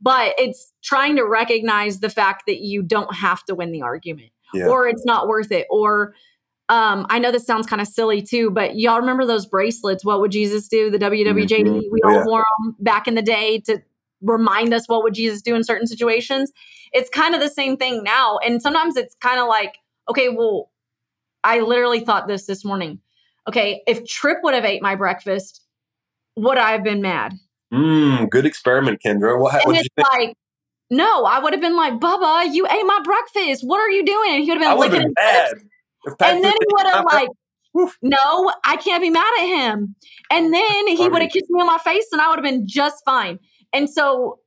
[0.00, 4.30] But it's trying to recognize the fact that you don't have to win the argument,
[4.52, 4.66] yeah.
[4.66, 6.14] or it's not worth it, or
[6.68, 10.04] um, I know this sounds kind of silly too, but y'all remember those bracelets?
[10.04, 10.90] What would Jesus do?
[10.90, 11.80] The WWJD, mm-hmm.
[11.90, 12.24] we all yeah.
[12.24, 13.82] wore them back in the day to
[14.22, 16.52] remind us what would Jesus do in certain situations.
[16.92, 19.76] It's kind of the same thing now, and sometimes it's kind of like,
[20.08, 20.70] okay, well,
[21.42, 23.00] I literally thought this this morning.
[23.46, 25.60] Okay, if Trip would have ate my breakfast,
[26.36, 27.34] would I have been mad?
[27.72, 29.38] Mm, good experiment, Kendra.
[29.38, 30.34] What, and it's like,
[30.90, 33.64] no, I would have been like, Bubba, you ate my breakfast.
[33.66, 34.36] What are you doing?
[34.36, 35.54] And he would have been, been mad.
[36.06, 37.28] And then he would have like,
[38.02, 39.96] no, I can't be mad at him.
[40.30, 42.66] And then he would have kissed me on my face and I would have been
[42.66, 43.38] just fine.
[43.72, 44.38] And so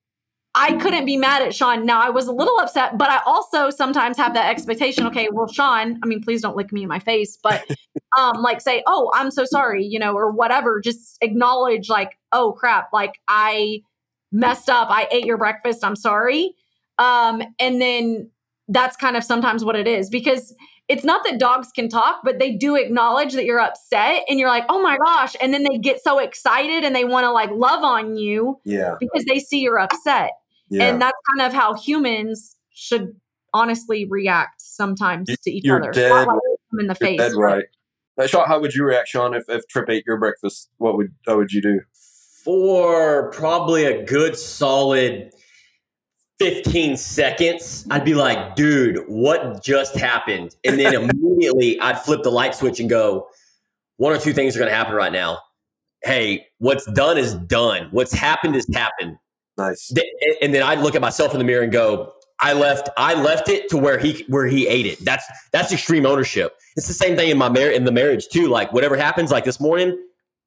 [0.55, 1.85] I couldn't be mad at Sean.
[1.85, 5.05] Now I was a little upset, but I also sometimes have that expectation.
[5.07, 7.63] Okay, well, Sean, I mean, please don't lick me in my face, but
[8.17, 10.81] um, like say, oh, I'm so sorry, you know, or whatever.
[10.81, 13.81] Just acknowledge, like, oh crap, like I
[14.31, 14.89] messed up.
[14.89, 15.83] I ate your breakfast.
[15.83, 16.55] I'm sorry.
[16.97, 18.31] Um, and then
[18.67, 20.55] that's kind of sometimes what it is because
[20.87, 24.49] it's not that dogs can talk, but they do acknowledge that you're upset and you're
[24.49, 25.35] like, oh my gosh.
[25.41, 28.95] And then they get so excited and they want to like love on you yeah.
[28.99, 30.31] because they see you're upset.
[30.69, 30.85] Yeah.
[30.85, 33.15] And that's kind of how humans should
[33.53, 35.91] honestly react sometimes to each you're other.
[35.91, 36.37] Dead, like
[36.79, 37.17] in the face.
[37.17, 37.65] Dead right.
[38.25, 40.69] Sean, how would you react, Sean, if, if Trip ate your breakfast?
[40.77, 41.81] What would how would you do?
[42.43, 45.33] For probably a good solid
[46.39, 50.55] 15 seconds, I'd be like, dude, what just happened?
[50.63, 53.27] And then immediately I'd flip the light switch and go,
[53.97, 55.39] one or two things are going to happen right now.
[56.03, 57.87] Hey, what's done is done.
[57.91, 59.17] What's happened is happened.
[59.57, 59.91] Nice.
[60.41, 63.49] And then I'd look at myself in the mirror and go, I left I left
[63.49, 65.03] it to where he where he ate it.
[65.03, 66.55] That's that's extreme ownership.
[66.75, 68.47] It's the same thing in my mar- in the marriage too.
[68.47, 69.97] Like whatever happens, like this morning,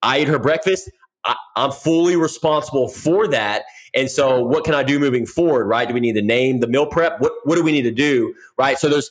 [0.02, 0.88] I ate her breakfast.
[1.24, 3.64] I, I'm fully responsible for that.
[3.94, 5.66] And so, what can I do moving forward?
[5.66, 5.86] Right?
[5.86, 7.20] Do we need to name the meal prep?
[7.20, 8.34] What What do we need to do?
[8.58, 8.78] Right?
[8.78, 9.10] So there's,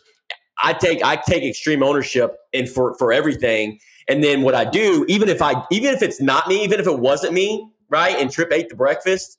[0.63, 3.79] I take I take extreme ownership and for for everything.
[4.07, 6.87] And then what I do, even if I even if it's not me, even if
[6.87, 8.17] it wasn't me, right?
[8.17, 9.37] And Trip ate the breakfast,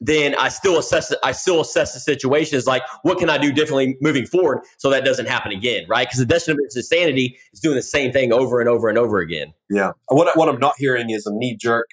[0.00, 1.14] then I still assess.
[1.22, 4.90] I still assess the situation as like, what can I do differently moving forward so
[4.90, 6.08] that doesn't happen again, right?
[6.08, 9.18] Because the definition of insanity is doing the same thing over and over and over
[9.18, 9.54] again.
[9.70, 9.92] Yeah.
[10.08, 11.88] What what I'm not hearing is a knee jerk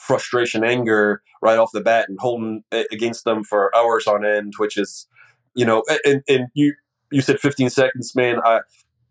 [0.00, 4.76] frustration, anger right off the bat, and holding against them for hours on end, which
[4.76, 5.06] is,
[5.54, 6.74] you know, and and you
[7.10, 8.40] you said 15 seconds, man.
[8.44, 8.60] I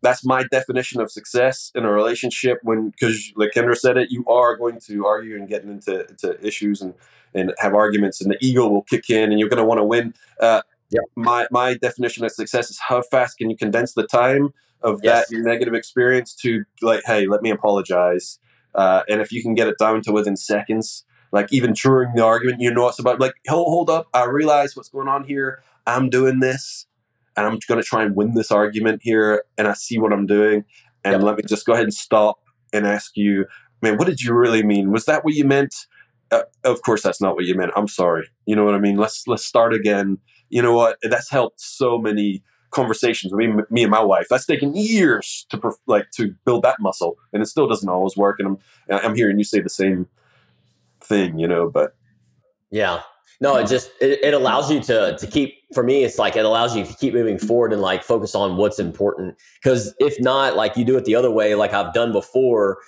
[0.02, 4.26] that's my definition of success in a relationship when because like kendra said it you
[4.28, 6.94] are going to argue and getting into, into issues and
[7.34, 9.84] and have arguments and the ego will kick in and you're going to want to
[9.84, 11.04] win uh, yep.
[11.16, 15.28] my my definition of success is how fast can you condense the time of yes.
[15.30, 18.40] that negative experience to like hey let me apologize
[18.80, 22.24] uh, and if you can get it down to within seconds like even during the
[22.24, 25.62] argument you know it's about like hold, hold up i realize what's going on here
[25.86, 26.88] i'm doing this
[27.40, 30.26] and I'm going to try and win this argument here, and I see what I'm
[30.26, 30.66] doing,
[31.06, 31.22] and yep.
[31.22, 32.40] let me just go ahead and stop
[32.74, 33.46] and ask you,
[33.82, 34.92] man, what did you really mean?
[34.92, 35.74] Was that what you meant?
[36.32, 37.72] Uh, of course, that's not what you meant.
[37.78, 38.28] I'm sorry.
[38.46, 38.98] You know what I mean?
[38.98, 40.18] Let's let's start again.
[40.50, 40.98] You know what?
[41.02, 44.28] That's helped so many conversations with me, me and my wife.
[44.30, 48.40] That's taken years to like to build that muscle, and it still doesn't always work.
[48.40, 48.48] And
[48.90, 50.08] I'm I'm hearing you say the same
[51.02, 51.70] thing, you know.
[51.70, 51.96] But
[52.72, 53.02] yeah,
[53.42, 56.46] no, it just it, it allows you to to keep for me it's like it
[56.46, 60.56] allows you to keep moving forward and like focus on what's important because if not
[60.56, 62.80] like you do it the other way like I've done before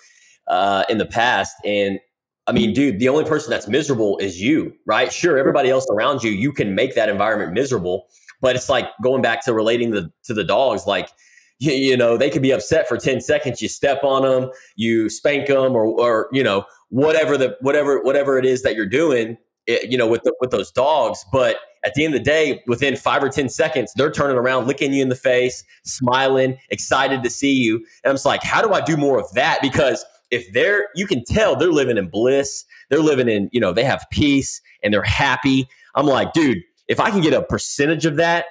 [0.48, 2.00] uh in the past and
[2.48, 5.14] I mean, dude, the only person that's miserable is you, right?
[5.14, 8.08] Sure, everybody else around you, you can make that environment miserable,
[8.42, 11.10] but it's like going back to relating the to the dogs, like
[11.60, 15.10] you, you know, they could be upset for 10 seconds, you step on them, you
[15.10, 19.38] spank them or or you know, whatever the whatever whatever it is that you're doing,
[19.68, 22.62] it, you know, with the, with those dogs, but at the end of the day,
[22.68, 27.24] within five or 10 seconds, they're turning around, licking you in the face, smiling, excited
[27.24, 27.78] to see you.
[28.04, 29.60] And I'm just like, how do I do more of that?
[29.62, 33.74] Because if they're, you can tell they're living in bliss, they're living in, you know,
[33.74, 35.68] they have peace and they're happy.
[35.96, 38.46] I'm like, dude, if I can get a percentage of that,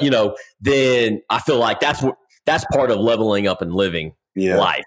[0.00, 2.16] you know, then I feel like that's what
[2.46, 4.56] that's part of leveling up and living yeah.
[4.56, 4.84] life.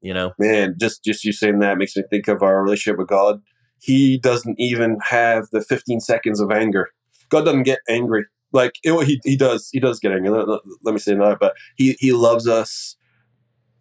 [0.00, 3.08] You know, man, just just you saying that makes me think of our relationship with
[3.08, 3.40] God.
[3.80, 6.90] He doesn't even have the 15 seconds of anger.
[7.30, 8.26] God doesn't get angry.
[8.52, 10.30] Like it, he he does he does get angry.
[10.30, 12.96] Let, let, me say that, but he he loves us,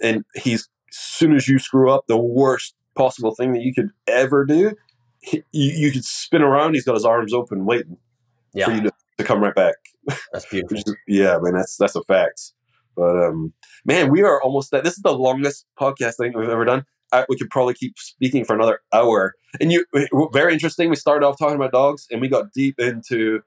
[0.02, 3.90] and he's as soon as you screw up, the worst possible thing that you could
[4.08, 4.74] ever do,
[5.24, 6.74] he, you, you could spin around.
[6.74, 7.98] He's got his arms open, waiting
[8.54, 8.66] yeah.
[8.66, 9.76] for you to, to come right back.
[10.32, 10.96] That's beautiful.
[11.08, 12.52] yeah, man, that's that's a fact.
[12.96, 13.54] But um,
[13.86, 14.84] man, we are almost that.
[14.84, 16.86] This is the longest podcast thing we've ever done.
[17.12, 19.36] I, we could probably keep speaking for another hour.
[19.62, 19.86] And you,
[20.34, 20.90] very interesting.
[20.90, 23.42] We started off talking about dogs, and we got deep into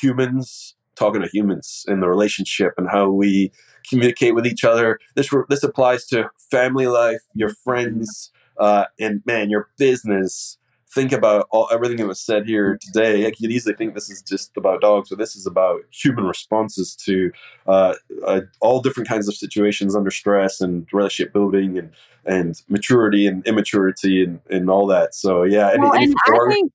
[0.00, 3.52] humans, talking to humans and the relationship and how we
[3.88, 4.98] communicate with each other.
[5.16, 10.58] This this applies to family life, your friends, uh, and man, your business
[10.96, 14.22] think about all everything that was said here today, I could easily think this is
[14.22, 17.30] just about dogs, but this is about human responses to
[17.66, 17.94] uh,
[18.26, 21.92] uh, all different kinds of situations under stress and relationship building and
[22.24, 25.14] and maturity and immaturity and, and all that.
[25.14, 26.72] So yeah, any, well, any I think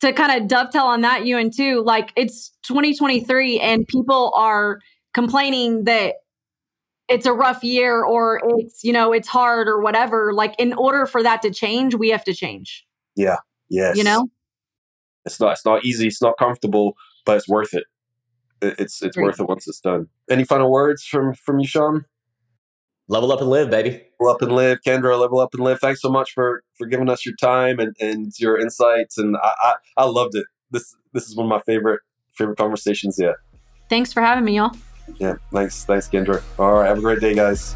[0.00, 4.80] to kind of dovetail on that, you and too, like it's 2023 and people are
[5.14, 6.16] complaining that
[7.08, 10.32] it's a rough year or it's you know it's hard or whatever.
[10.34, 12.84] Like in order for that to change we have to change.
[13.14, 13.36] Yeah
[13.70, 13.96] Yes.
[13.96, 14.28] You know?
[15.24, 17.84] It's not it's not easy, it's not comfortable, but it's worth it.
[18.62, 19.24] It's it's Great.
[19.24, 20.08] worth it once it's done.
[20.30, 22.04] Any final words from from you, Sean?
[23.08, 24.02] Level up and live, baby.
[24.20, 25.18] Level up and live, Kendra.
[25.18, 25.80] Level up and live.
[25.80, 29.18] Thanks so much for for giving us your time and, and your insights.
[29.18, 30.46] And I, I, I loved it.
[30.70, 32.00] This this is one of my favorite
[32.32, 33.34] favorite conversations yet.
[33.88, 34.74] Thanks for having me, y'all.
[35.18, 36.42] Yeah, thanks, thanks, Kendra.
[36.58, 37.74] All right, have a great day, guys.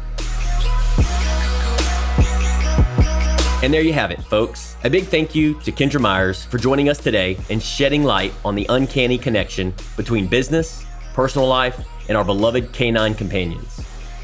[3.63, 4.75] And there you have it, folks.
[4.83, 8.53] A big thank you to Kendra Meyers for joining us today and shedding light on
[8.53, 13.79] the uncanny connection between business, personal life, and our beloved canine companions.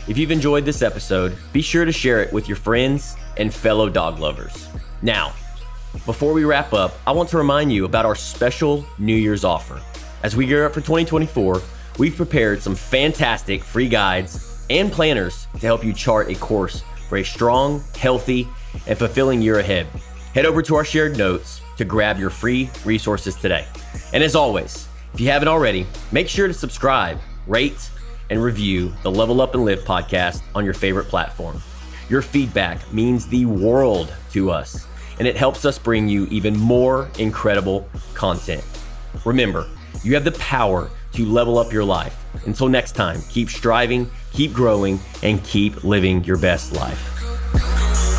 [0.07, 3.89] If you've enjoyed this episode, be sure to share it with your friends and fellow
[3.89, 4.67] dog lovers.
[5.01, 5.33] Now,
[6.05, 9.81] before we wrap up, I want to remind you about our special New Year's offer.
[10.23, 11.61] As we gear up for 2024,
[11.97, 17.17] we've prepared some fantastic free guides and planners to help you chart a course for
[17.17, 18.47] a strong, healthy,
[18.87, 19.87] and fulfilling year ahead.
[20.33, 23.65] Head over to our shared notes to grab your free resources today.
[24.13, 27.89] And as always, if you haven't already, make sure to subscribe, rate,
[28.29, 31.61] and review the Level Up and Live podcast on your favorite platform.
[32.09, 34.87] Your feedback means the world to us,
[35.19, 38.63] and it helps us bring you even more incredible content.
[39.25, 39.67] Remember,
[40.03, 42.17] you have the power to level up your life.
[42.45, 48.10] Until next time, keep striving, keep growing, and keep living your best life.